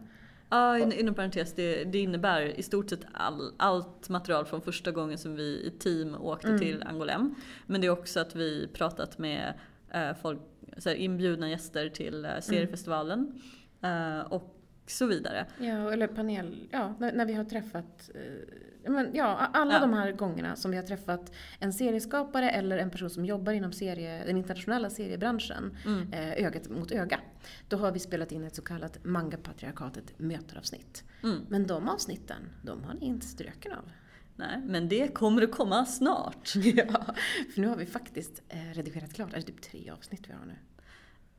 Ja, 0.52 0.78
in, 0.78 0.92
inom 0.92 1.14
parentes, 1.14 1.52
det, 1.54 1.84
det 1.84 1.98
innebär 1.98 2.42
i 2.58 2.62
stort 2.62 2.90
sett 2.90 3.00
all, 3.12 3.52
allt 3.56 4.08
material 4.08 4.44
från 4.44 4.60
första 4.62 4.90
gången 4.90 5.18
som 5.18 5.34
vi 5.36 5.42
i 5.42 5.70
team 5.78 6.14
åkte 6.14 6.48
Mm. 6.48 6.60
till 6.60 6.82
Angolem. 6.82 7.34
Men 7.66 7.80
det 7.80 7.86
är 7.86 7.90
också 7.90 8.20
att 8.20 8.36
vi 8.36 8.68
pratat 8.72 9.18
med 9.18 9.54
eh, 9.90 10.10
folk, 10.22 10.40
så 10.78 10.88
här, 10.88 10.96
inbjudna 10.96 11.50
gäster 11.50 11.88
till 11.88 12.14
Mm. 12.24 12.36
eh, 12.36 12.40
seriefestivalen. 12.40 13.40
Eh, 13.82 14.20
och 14.20 14.58
så 14.92 15.06
vidare. 15.06 15.46
Ja, 15.58 15.92
eller 15.92 16.06
panel, 16.06 16.68
ja, 16.72 16.94
när, 16.98 17.12
när 17.12 17.26
vi 17.26 17.32
har 17.32 17.44
träffat, 17.44 18.10
eh, 18.14 18.90
men, 18.92 19.10
ja, 19.14 19.36
alla 19.52 19.72
Ja. 19.74 19.80
de 19.80 19.92
här 19.92 20.12
gångerna 20.12 20.56
som 20.56 20.70
vi 20.70 20.76
har 20.76 20.84
träffat 20.84 21.32
en 21.58 21.72
serieskapare 21.72 22.50
eller 22.50 22.78
en 22.78 22.90
person 22.90 23.10
som 23.10 23.24
jobbar 23.24 23.52
inom 23.52 23.72
serie, 23.72 24.24
den 24.24 24.36
internationella 24.36 24.90
seriebranschen, 24.90 25.76
Mm. 25.86 26.12
eh, 26.12 26.46
ögat 26.46 26.68
mot 26.68 26.92
öga. 26.92 27.20
Då 27.68 27.76
har 27.76 27.92
vi 27.92 27.98
spelat 27.98 28.32
in 28.32 28.44
ett 28.44 28.54
så 28.56 28.62
kallat 28.62 29.04
Manga-patriarkatet 29.04 30.14
möteravsnitt. 30.18 31.04
Mm. 31.22 31.38
Men 31.48 31.66
de 31.66 31.88
avsnitten, 31.88 32.42
de 32.62 32.84
har 32.84 32.94
ni 32.94 33.06
inte 33.06 33.26
ströken 33.26 33.72
av. 33.72 33.90
Nej, 34.36 34.60
men 34.64 34.88
det 34.88 35.14
kommer 35.14 35.42
att 35.42 35.52
komma 35.52 35.84
snart. 35.86 36.52
ja, 36.54 37.04
för 37.54 37.60
nu 37.60 37.66
har 37.68 37.76
vi 37.76 37.86
faktiskt 37.86 38.42
eh, 38.48 38.58
redigerat 38.74 39.14
klart, 39.14 39.32
är 39.32 39.36
det 39.36 39.42
typ 39.42 39.60
tre 39.60 39.90
avsnitt 39.90 40.28
vi 40.28 40.32
har 40.32 40.46
nu? 40.46 40.54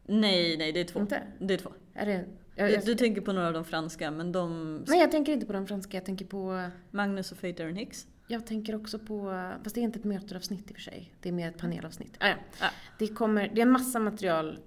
Nej, 0.05 0.57
nej, 0.57 0.71
det 0.71 0.79
är 0.79 0.85
två. 0.85 0.99
Inte? 0.99 1.23
Det 1.39 1.53
är 1.53 1.57
två. 1.57 1.71
Är 1.93 2.05
det, 2.05 2.25
jag, 2.55 2.69
Du, 2.69 2.73
jag, 2.73 2.85
du 2.85 2.95
tänker 2.95 3.21
på 3.21 3.33
några 3.33 3.47
av 3.47 3.53
de 3.53 3.65
franska, 3.65 4.11
men 4.11 4.31
de... 4.31 4.75
nej, 4.87 4.99
jag 4.99 5.11
tänker 5.11 5.33
inte 5.33 5.45
på 5.45 5.53
de 5.53 5.67
franska, 5.67 5.97
jag 5.97 6.05
tänker 6.05 6.25
på 6.25 6.69
Magnus 6.91 7.31
och 7.31 7.37
Faith 7.37 7.61
Erin 7.61 7.75
Hicks. 7.75 8.07
Jag 8.27 8.45
tänker 8.47 8.75
också 8.75 8.99
på, 8.99 9.49
fast 9.63 9.75
det 9.75 9.81
är 9.81 9.83
inte 9.83 9.99
ett 9.99 10.05
möteravsnitt 10.05 10.71
i 10.71 10.73
och 10.73 10.75
för 10.75 10.81
sig. 10.81 11.13
Det 11.21 11.29
är 11.29 11.33
mer 11.33 11.49
ett 11.49 11.57
panelavsnitt. 11.57 12.17
Ah, 12.19 12.27
ja. 12.27 12.35
Ja. 12.61 12.67
Det, 12.99 13.07
kommer, 13.07 13.51
det 13.55 13.61
är 13.61 13.65
massa 13.65 13.99
material, 13.99 14.59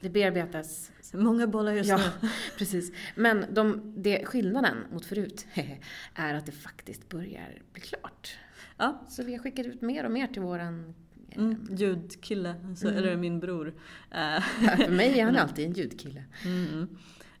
det 0.00 0.10
bearbetas. 0.10 0.90
Många 1.12 1.46
bollar 1.46 1.72
just 1.72 1.90
Ja, 1.90 2.00
nu. 2.22 2.28
precis. 2.58 2.92
Men 3.14 3.44
de, 3.50 3.94
det, 3.96 4.24
skillnaden 4.24 4.76
mot 4.92 5.06
förut 5.06 5.46
är 6.14 6.34
att 6.34 6.46
det 6.46 6.52
faktiskt 6.52 7.08
börjar 7.08 7.62
bli 7.72 7.80
klart. 7.82 8.36
Ja. 8.76 9.06
Så 9.08 9.22
vi 9.22 9.32
har 9.32 9.42
skickat 9.42 9.66
ut 9.66 9.82
mer 9.82 10.04
och 10.04 10.10
mer 10.10 10.26
till 10.26 10.42
våran... 10.42 10.94
Mm, 11.36 11.68
ljudkille, 11.70 12.54
så, 12.76 12.86
Mm. 12.88 12.98
eller 12.98 13.16
min 13.16 13.40
bror. 13.40 13.68
Eh, 14.10 14.42
För 14.76 14.92
mig 14.92 15.20
är 15.20 15.24
han 15.24 15.36
alltid 15.48 15.66
en 15.66 15.72
ljudkille. 15.72 16.24
Mm, 16.44 16.66
mm. 16.66 16.88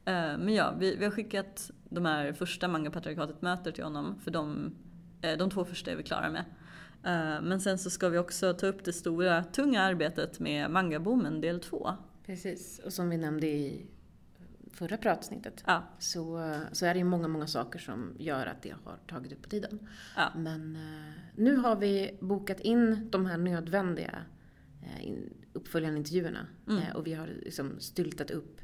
Eh, 0.04 0.38
men 0.44 0.54
ja, 0.54 0.74
vi, 0.78 0.96
vi 0.96 1.04
har 1.04 1.12
skickat 1.12 1.70
de 1.88 2.04
här 2.04 2.32
första 2.32 2.68
Manga-patriarkatet 2.68 3.42
möter 3.42 3.72
till 3.72 3.84
honom. 3.84 4.18
För 4.24 4.30
de, 4.30 4.74
eh, 5.22 5.38
de 5.38 5.50
två 5.50 5.64
första 5.64 5.90
är 5.90 5.96
vi 5.96 6.02
klara 6.02 6.30
med. 6.30 6.44
Men 7.42 7.60
sen 7.60 7.78
så 7.78 7.90
ska 7.90 8.08
vi 8.08 8.18
också 8.18 8.52
ta 8.54 8.66
upp 8.66 8.84
det 8.84 8.92
stora, 8.92 9.44
tunga 9.44 9.82
arbetet 9.82 10.40
med 10.40 10.70
mangaboomen 10.70 11.40
del 11.40 11.60
2. 11.60 11.92
Precis. 12.26 12.80
Och 12.84 12.92
som 12.92 13.10
vi 13.10 13.16
nämnde 13.16 13.46
i 13.46 13.86
förra 14.72 14.96
pratsnittet 14.96 15.64
Ja, 15.66 15.82
så, 15.98 16.58
så 16.72 16.86
är 16.86 16.94
det 16.94 16.98
ju 16.98 17.04
många, 17.04 17.28
många 17.28 17.46
saker 17.46 17.78
som 17.78 18.16
gör 18.18 18.46
att 18.46 18.62
det 18.62 18.74
har 18.84 18.96
tagit 19.06 19.32
upp 19.32 19.42
på 19.42 19.48
tiden. 19.48 19.88
ja. 20.16 20.32
Men 20.36 20.76
eh, 20.76 21.12
nu 21.36 21.56
har 21.56 21.76
vi 21.76 22.18
bokat 22.20 22.60
in 22.60 23.10
de 23.10 23.26
här 23.26 23.38
nödvändiga 23.38 24.18
eh, 24.82 25.14
uppföljande 25.52 25.98
intervjuerna. 25.98 26.46
Mm. 26.68 26.82
Eh, 26.82 26.96
och 26.96 27.06
vi 27.06 27.14
har 27.14 27.26
liksom 27.26 27.80
styltat 27.80 28.30
upp 28.30 28.60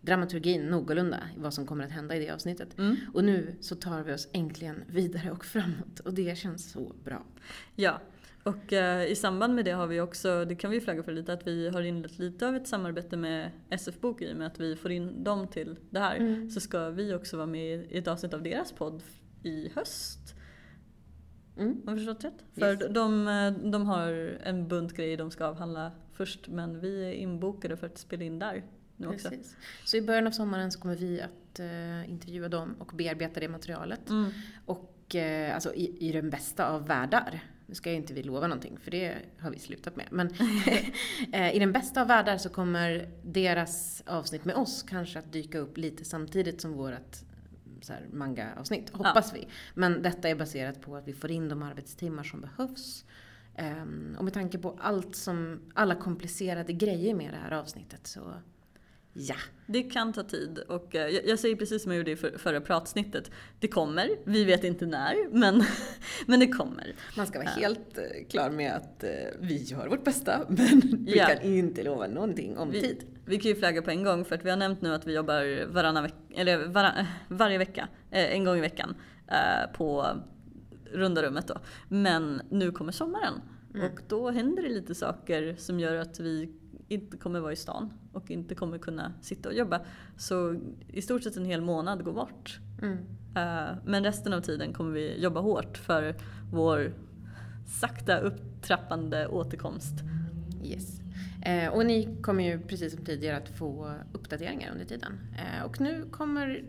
dramaturgin 0.00 0.66
någorlunda 0.66 1.18
i 1.36 1.40
vad 1.40 1.54
som 1.54 1.66
kommer 1.66 1.84
att 1.84 1.90
hända 1.90 2.16
i 2.16 2.18
det 2.18 2.30
avsnittet. 2.30 2.78
Mm. 2.78 2.96
Och 3.14 3.24
nu 3.24 3.56
så 3.60 3.74
tar 3.74 4.02
vi 4.02 4.12
oss 4.12 4.28
äntligen 4.32 4.84
vidare 4.88 5.30
och 5.30 5.44
framåt. 5.44 6.00
Och 6.04 6.14
det 6.14 6.38
känns 6.38 6.70
så 6.70 6.94
bra. 7.04 7.26
ja. 7.74 8.00
Och 8.42 8.72
eh, 8.72 9.10
i 9.10 9.16
samband 9.16 9.54
med 9.54 9.64
det 9.64 9.70
har 9.70 9.86
vi 9.86 10.00
också, 10.00 10.44
det 10.44 10.54
kan 10.54 10.70
vi 10.70 10.80
flagga 10.80 11.02
för 11.02 11.12
lite, 11.12 11.32
att 11.32 11.46
vi 11.46 11.68
har 11.68 11.82
inlett 11.82 12.18
lite 12.18 12.48
av 12.48 12.56
ett 12.56 12.68
samarbete 12.68 13.16
med 13.16 13.50
SF 13.70 14.00
Bok 14.00 14.22
i 14.22 14.32
och 14.32 14.36
med 14.36 14.46
att 14.46 14.60
vi 14.60 14.76
får 14.76 14.90
in 14.90 15.24
dem 15.24 15.48
till 15.48 15.76
det 15.90 16.00
här. 16.00 16.16
Mm. 16.16 16.50
Så 16.50 16.60
ska 16.60 16.90
vi 16.90 17.14
också 17.14 17.36
vara 17.36 17.46
med 17.46 17.92
i 17.92 17.98
ett 17.98 18.08
avsnitt 18.08 18.34
av 18.34 18.42
deras 18.42 18.72
podd 18.72 19.02
i 19.42 19.68
höst. 19.74 20.34
Mm. 21.56 21.82
Har 21.84 21.92
jag 21.92 21.98
förstått 21.98 22.24
rätt? 22.24 22.44
Yes. 22.56 22.58
För 22.58 22.88
de, 22.88 23.28
eh, 23.28 23.70
de 23.70 23.86
har 23.86 24.38
en 24.42 24.68
bunt 24.68 24.92
grejer 24.92 25.16
de 25.16 25.30
ska 25.30 25.46
avhandla 25.46 25.92
först 26.12 26.48
men 26.48 26.80
vi 26.80 27.04
är 27.04 27.12
inbokade 27.12 27.76
för 27.76 27.86
att 27.86 27.98
spela 27.98 28.24
in 28.24 28.38
där 28.38 28.64
nu 28.96 29.08
också. 29.08 29.28
Precis. 29.28 29.56
Så 29.84 29.96
i 29.96 30.02
början 30.02 30.26
av 30.26 30.30
sommaren 30.30 30.72
så 30.72 30.80
kommer 30.80 30.96
vi 30.96 31.20
att 31.20 31.60
eh, 31.60 32.10
intervjua 32.10 32.48
dem 32.48 32.74
och 32.78 32.92
bearbeta 32.94 33.40
det 33.40 33.48
materialet. 33.48 34.10
Mm. 34.10 34.30
Och 34.66 35.14
eh, 35.14 35.54
alltså 35.54 35.74
i, 35.74 36.08
i 36.08 36.12
den 36.12 36.30
bästa 36.30 36.68
av 36.68 36.86
världar, 36.86 37.40
nu 37.70 37.74
ska 37.74 37.90
ju 37.90 37.96
inte 37.96 38.14
vi 38.14 38.22
lova 38.22 38.46
någonting 38.46 38.78
för 38.78 38.90
det 38.90 39.16
har 39.40 39.50
vi 39.50 39.58
slutat 39.58 39.96
med. 39.96 40.06
Men 40.10 40.26
eh, 41.32 41.56
i 41.56 41.58
den 41.58 41.72
bästa 41.72 42.02
av 42.02 42.08
världar 42.08 42.38
så 42.38 42.48
kommer 42.48 43.08
deras 43.22 44.02
avsnitt 44.06 44.44
med 44.44 44.56
oss 44.56 44.82
kanske 44.82 45.18
att 45.18 45.32
dyka 45.32 45.58
upp 45.58 45.78
lite 45.78 46.04
samtidigt 46.04 46.60
som 46.60 46.72
vårt 46.72 47.16
manga-avsnitt, 48.12 48.90
hoppas 48.90 49.34
vi. 49.34 49.48
Men 49.74 50.02
detta 50.02 50.28
är 50.28 50.34
baserat 50.34 50.80
på 50.80 50.96
att 50.96 51.08
vi 51.08 51.12
får 51.12 51.30
in 51.30 51.48
de 51.48 51.62
arbetstimmar 51.62 52.22
som 52.22 52.40
behövs. 52.40 53.04
Ehm, 53.56 54.14
och 54.18 54.24
med 54.24 54.32
tanke 54.32 54.58
på 54.58 54.78
allt 54.80 55.16
som, 55.16 55.60
alla 55.74 55.94
komplicerade 55.94 56.72
grejer 56.72 57.14
med 57.14 57.32
det 57.32 57.38
här 57.38 57.52
avsnittet 57.52 58.06
så 58.06 58.34
ja. 59.12 59.34
Det 59.66 59.82
kan 59.82 60.12
ta 60.12 60.22
tid 60.22 60.58
och 60.58 60.94
eh, 60.94 61.08
jag, 61.08 61.26
jag 61.28 61.38
säger 61.38 61.56
precis 61.56 61.82
som 61.82 61.92
jag 61.92 61.98
gjorde 61.98 62.10
i 62.10 62.16
för, 62.16 62.38
förra 62.38 62.60
pratsnittet. 62.60 63.30
Det 63.60 63.68
kommer, 63.68 64.10
vi 64.24 64.44
vet 64.44 64.64
inte 64.64 64.86
när 64.86 65.28
men, 65.32 65.64
men 66.26 66.40
det 66.40 66.46
kommer. 66.48 66.94
Man 67.16 67.26
ska 67.26 67.38
vara 67.38 67.48
helt 67.48 67.98
eh, 67.98 68.28
klar 68.30 68.50
med 68.50 68.72
att 68.72 69.04
eh, 69.04 69.10
vi 69.40 69.62
gör 69.62 69.88
vårt 69.88 70.04
bästa, 70.04 70.40
men 70.48 71.04
vi 71.06 71.16
Ja. 71.18 71.26
kan 71.26 71.42
inte 71.42 71.82
lova 71.82 72.06
någonting 72.06 72.58
om 72.58 72.70
Vi, 72.70 72.80
tid. 72.80 73.04
vi 73.24 73.38
kan 73.38 73.48
ju 73.50 73.56
flagga 73.56 73.82
på 73.82 73.90
en 73.90 74.04
gång 74.04 74.24
för 74.24 74.34
att 74.34 74.44
vi 74.44 74.50
har 74.50 74.56
nämnt 74.56 74.80
nu 74.82 74.94
att 74.94 75.06
vi 75.06 75.14
jobbar 75.14 75.66
varannan 75.66 76.02
veck, 76.02 76.14
eller 76.36 76.66
varann, 76.66 77.04
varje 77.28 77.58
vecka, 77.58 77.88
eh, 78.10 78.34
en 78.34 78.44
gång 78.44 78.58
i 78.58 78.60
veckan 78.60 78.94
eh, 79.28 79.72
på 79.76 80.06
runda 80.92 81.22
rummet 81.22 81.46
då. 81.48 81.58
Men 81.88 82.42
nu 82.50 82.72
kommer 82.72 82.92
sommaren 82.92 83.34
Mm. 83.74 83.86
och 83.92 84.00
då 84.08 84.30
händer 84.30 84.62
det 84.62 84.68
lite 84.68 84.94
saker 84.94 85.54
som 85.58 85.80
gör 85.80 85.94
att 85.96 86.20
vi 86.20 86.52
inte 86.90 87.16
kommer 87.16 87.40
vara 87.40 87.52
i 87.52 87.56
stan 87.56 87.92
och 88.12 88.30
inte 88.30 88.54
kommer 88.54 88.78
kunna 88.78 89.12
sitta 89.22 89.48
och 89.48 89.54
jobba. 89.54 89.80
Så 90.16 90.60
i 90.88 91.02
stort 91.02 91.22
sett 91.22 91.36
en 91.36 91.44
hel 91.44 91.60
månad 91.60 92.04
går 92.04 92.12
bort. 92.12 92.58
Mm. 92.82 92.98
Eh, 93.36 93.76
Men 93.84 94.04
resten 94.04 94.32
av 94.32 94.40
tiden 94.40 94.72
kommer 94.72 94.90
vi 94.92 95.22
jobba 95.22 95.40
hårt 95.40 95.78
för 95.78 96.14
vår 96.52 96.92
sakta 97.80 98.18
upptrappande 98.18 99.26
återkomst. 99.28 99.94
Yes. 100.64 101.00
Eh, 101.44 101.68
och 101.72 101.86
ni 101.86 102.16
kommer 102.22 102.44
ju 102.44 102.60
precis 102.60 102.94
som 102.94 103.04
tidigare 103.04 103.36
att 103.36 103.48
få 103.48 103.94
uppdateringar 104.12 104.72
under 104.72 104.84
tiden. 104.84 105.12
Eh, 105.38 105.64
och 105.64 105.80
nu 105.80 106.04
kommer 106.10 106.64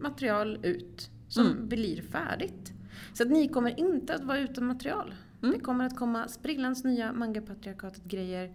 material 0.00 0.58
ut 0.62 1.10
som 1.28 1.46
Mm. 1.46 1.68
blir 1.68 2.02
färdigt. 2.02 2.72
Så 3.14 3.22
att 3.22 3.30
ni 3.30 3.48
kommer 3.48 3.80
inte 3.80 4.14
att 4.14 4.24
vara 4.24 4.38
utan 4.38 4.64
material. 4.66 5.14
Mm. 5.42 5.54
Det 5.54 5.60
kommer 5.60 5.86
att 5.86 5.96
komma 5.96 6.28
sprillans 6.28 6.84
nya 6.84 7.12
Manga-patriarkatet-grejer. 7.12 8.54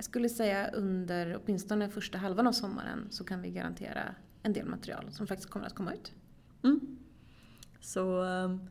Jag 0.00 0.04
skulle 0.04 0.28
säga 0.28 0.68
under 0.70 1.38
åtminstone 1.44 1.88
första 1.88 2.18
halvan 2.18 2.46
av 2.46 2.52
sommaren 2.52 3.06
så 3.10 3.24
kan 3.24 3.42
vi 3.42 3.50
garantera 3.50 4.14
en 4.42 4.52
del 4.52 4.66
material 4.66 5.04
som 5.10 5.26
faktiskt 5.26 5.50
kommer 5.50 5.66
att 5.66 5.74
komma 5.74 5.92
ut. 5.94 6.12
Mm. 6.64 6.98
Så 7.80 8.22
um, 8.22 8.70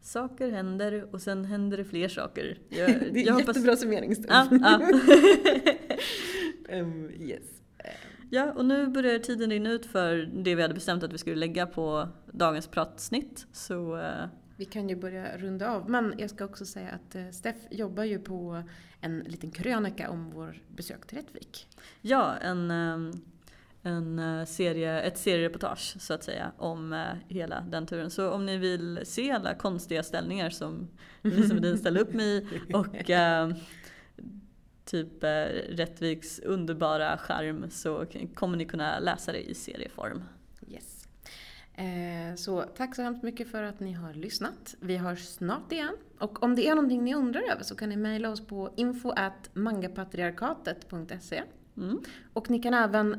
saker 0.00 0.50
händer 0.50 1.14
och 1.14 1.22
sen 1.22 1.44
händer 1.44 1.76
det 1.76 1.84
fler 1.84 2.08
saker. 2.08 2.58
Jag, 2.68 2.88
Det 2.88 2.94
är 2.94 3.16
jag 3.16 3.26
en 3.26 3.32
hoppas- 3.34 3.46
jättebra 3.56 3.76
summeringsstund. 3.76 4.62
Ja, 4.62 4.80
ja. 6.68 6.80
um, 6.80 7.10
yes. 7.20 7.42
ja, 8.30 8.52
och 8.52 8.64
nu 8.64 8.86
börjar 8.86 9.18
tiden 9.18 9.50
rinna 9.50 9.70
ut 9.70 9.86
för 9.86 10.16
det 10.34 10.54
vi 10.54 10.62
hade 10.62 10.74
bestämt 10.74 11.02
att 11.02 11.12
vi 11.12 11.18
skulle 11.18 11.36
lägga 11.36 11.66
på 11.66 12.08
dagens 12.32 12.66
pratsnitt. 12.66 13.46
Så 13.52 13.96
eh, 13.96 14.24
Vi 14.56 14.64
kan 14.64 14.88
ju 14.88 14.96
börja 14.96 15.36
runda 15.36 15.70
av. 15.70 15.90
Men 15.90 16.14
jag 16.18 16.30
ska 16.30 16.44
också 16.44 16.64
säga 16.66 16.90
att 16.90 17.14
eh, 17.14 17.30
Steff 17.30 17.56
jobbar 17.70 18.04
ju 18.04 18.18
på 18.18 18.62
en 19.00 19.18
liten 19.18 19.50
krönika 19.50 20.10
om 20.10 20.30
vår 20.30 20.62
besök 20.68 21.06
till 21.06 21.18
Rättvik. 21.18 21.68
ja, 22.00 22.36
en, 22.36 22.70
um, 22.70 23.24
en 23.82 24.18
eh, 24.18 24.44
serie, 24.44 25.00
ett 25.00 25.18
seriereportage 25.18 25.96
så 26.00 26.14
att 26.14 26.24
säga 26.24 26.52
om 26.58 26.92
eh, 26.92 27.06
hela 27.28 27.60
den 27.60 27.86
turen. 27.86 28.10
Så 28.10 28.30
om 28.30 28.46
ni 28.46 28.58
vill 28.58 29.00
se 29.04 29.30
alla 29.30 29.54
konstiga 29.54 30.02
ställningar 30.02 30.50
som 30.50 30.88
Lisa 31.22 31.54
Medin 31.60 31.78
ställde 31.78 32.00
upp 32.00 32.12
med 32.12 32.26
i 32.26 32.46
och 32.72 33.10
eh, 33.10 33.50
typ 34.84 35.24
eh, 35.24 35.44
Rättviks 35.68 36.38
underbara 36.38 37.18
skärm 37.18 37.70
så 37.70 38.06
kommer 38.34 38.56
ni 38.56 38.64
kunna 38.64 38.98
läsa 38.98 39.32
det 39.32 39.50
i 39.50 39.54
serieform. 39.54 40.22
Eh, 41.76 42.34
så 42.36 42.62
tack 42.62 42.94
så 42.94 43.02
hemskt 43.02 43.22
mycket 43.22 43.48
för 43.48 43.62
att 43.62 43.80
ni 43.80 43.92
har 43.92 44.14
lyssnat. 44.14 44.74
Vi 44.80 44.96
hörs 44.96 45.24
snart 45.28 45.72
igen. 45.72 45.96
Och 46.18 46.42
om 46.42 46.54
det 46.54 46.68
är 46.68 46.74
någonting 46.74 47.04
ni 47.04 47.14
undrar 47.14 47.42
över 47.52 47.62
så 47.62 47.74
kan 47.74 47.88
ni 47.88 47.96
mejla 47.96 48.30
oss 48.30 48.46
på 48.46 48.74
info 48.76 49.12
mangapatriarkatet.se 49.52 51.42
Mm. 51.76 52.00
Och 52.32 52.50
ni 52.50 52.58
kan 52.58 52.74
även 52.74 53.12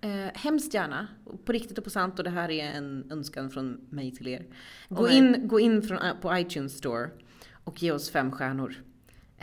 eh, 0.00 0.34
hemskt 0.34 0.74
gärna, 0.74 1.08
på 1.44 1.52
riktigt 1.52 1.78
och 1.78 1.84
på 1.84 1.90
sant, 1.90 2.18
och 2.18 2.24
det 2.24 2.30
här 2.30 2.50
är 2.50 2.64
en 2.64 3.10
önskan 3.10 3.50
från 3.50 3.86
mig 3.90 4.10
till 4.10 4.28
er. 4.28 4.46
Gå 4.88 5.08
in, 5.08 5.48
gå 5.48 5.60
in 5.60 5.82
från, 5.82 5.98
på 6.20 6.38
iTunes 6.38 6.78
store 6.78 7.10
och 7.64 7.82
ge 7.82 7.92
oss 7.92 8.10
fem 8.10 8.32
stjärnor. 8.32 8.76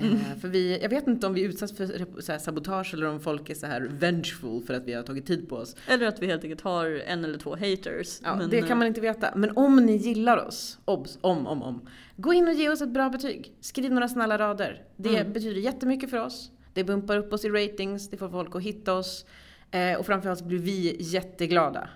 Eh, 0.03 0.38
för 0.41 0.47
vi, 0.47 0.79
jag 0.81 0.89
vet 0.89 1.07
inte 1.07 1.27
om 1.27 1.33
vi 1.33 1.41
utsatts 1.41 1.77
för 1.77 2.38
sabotage 2.39 2.93
eller 2.93 3.07
om 3.07 3.19
folk 3.19 3.49
är 3.49 3.55
så 3.55 3.65
här 3.65 3.81
vengeful 3.81 4.63
för 4.63 4.73
att 4.73 4.83
vi 4.85 4.93
har 4.93 5.03
tagit 5.03 5.25
tid 5.25 5.49
på 5.49 5.55
oss. 5.55 5.75
Eller 5.88 6.07
att 6.07 6.21
vi 6.21 6.27
helt 6.27 6.43
enkelt 6.43 6.62
har 6.62 6.85
en 7.07 7.23
eller 7.25 7.38
två 7.38 7.51
haters. 7.51 8.19
Ja, 8.23 8.35
Men, 8.35 8.49
det 8.49 8.57
eh, 8.59 8.67
kan 8.67 8.77
man 8.77 8.88
inte 8.88 9.01
veta. 9.01 9.33
Men 9.35 9.57
om 9.57 9.75
ni 9.85 9.95
gillar 9.95 10.38
oss, 10.47 10.79
obs, 10.85 11.17
om, 11.21 11.47
om, 11.47 11.62
om. 11.63 11.88
Gå 12.17 12.33
in 12.33 12.47
och 12.47 12.53
ge 12.53 12.69
oss 12.69 12.81
ett 12.81 12.89
bra 12.93 13.09
betyg. 13.09 13.53
Skriv 13.62 13.91
några 13.91 14.07
snälla 14.07 14.38
rader. 14.38 14.83
Det 14.97 15.09
Mm. 15.17 15.33
betyder 15.33 15.62
jättemycket 15.62 16.09
för 16.09 16.17
oss. 16.17 16.51
Det 16.73 16.83
bumpar 16.83 17.17
upp 17.17 17.33
oss 17.33 17.45
i 17.45 17.49
ratings, 17.49 18.09
det 18.09 18.17
får 18.17 18.29
folk 18.29 18.55
att 18.55 18.62
hitta 18.62 18.93
oss. 18.93 19.25
Eh, 19.71 19.99
och 19.99 20.05
framförallt 20.05 20.45
blir 20.45 20.59
vi 20.59 20.95
jätteglada. 20.99 21.89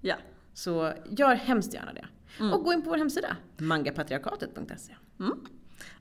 Ja. 0.00 0.14
Så 0.54 0.92
gör 1.10 1.34
hemskt 1.34 1.74
gärna 1.74 1.92
det. 1.92 2.06
Mm. 2.40 2.52
Och 2.52 2.64
gå 2.64 2.72
in 2.72 2.82
på 2.82 2.90
vår 2.90 2.96
hemsida, 2.96 3.36
mangapatriarkatet.se. 3.58 4.94
Mm. 5.20 5.32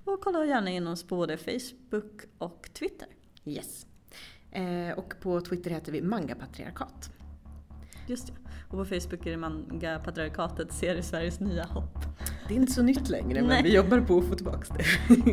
Och 0.06 0.22
kolla 0.22 0.46
gärna 0.46 0.70
in 0.70 0.88
oss 0.88 1.04
på 1.04 1.16
både 1.16 1.38
Facebook 1.38 2.22
och 2.38 2.70
Twitter. 2.74 3.08
Yes. 3.46 3.86
Eh, 4.52 4.98
och 4.98 5.14
på 5.22 5.42
Twitter 5.42 5.72
heter 5.72 5.92
vi 5.92 6.02
mangapatriarkat. 6.02 7.10
Just 8.08 8.28
det. 8.28 8.34
Och 8.70 8.78
på 8.78 8.86
Facebook 8.86 9.26
är 9.26 9.32
det 9.32 9.38
Manga 9.38 10.00
Patriarkatet 10.00 10.74
ser 10.74 11.02
Sveriges 11.02 11.40
nya 11.40 11.64
hopp. 11.64 11.98
Det 12.48 12.54
är 12.54 12.58
inte 12.58 12.72
så 12.72 12.82
nytt 12.82 13.10
längre 13.10 13.42
men 13.42 13.64
vi 13.64 13.76
jobbar 13.76 14.02
på 14.02 14.18
att 14.18 14.28
få 14.28 14.36
tillbaka 14.36 14.74
det. 14.74 14.84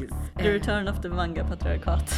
yes. 0.00 0.10
The 0.36 0.52
return 0.52 0.88
of 0.88 1.02
the 1.02 1.08
Manga 1.08 1.44
Patriarkat. 1.44 2.14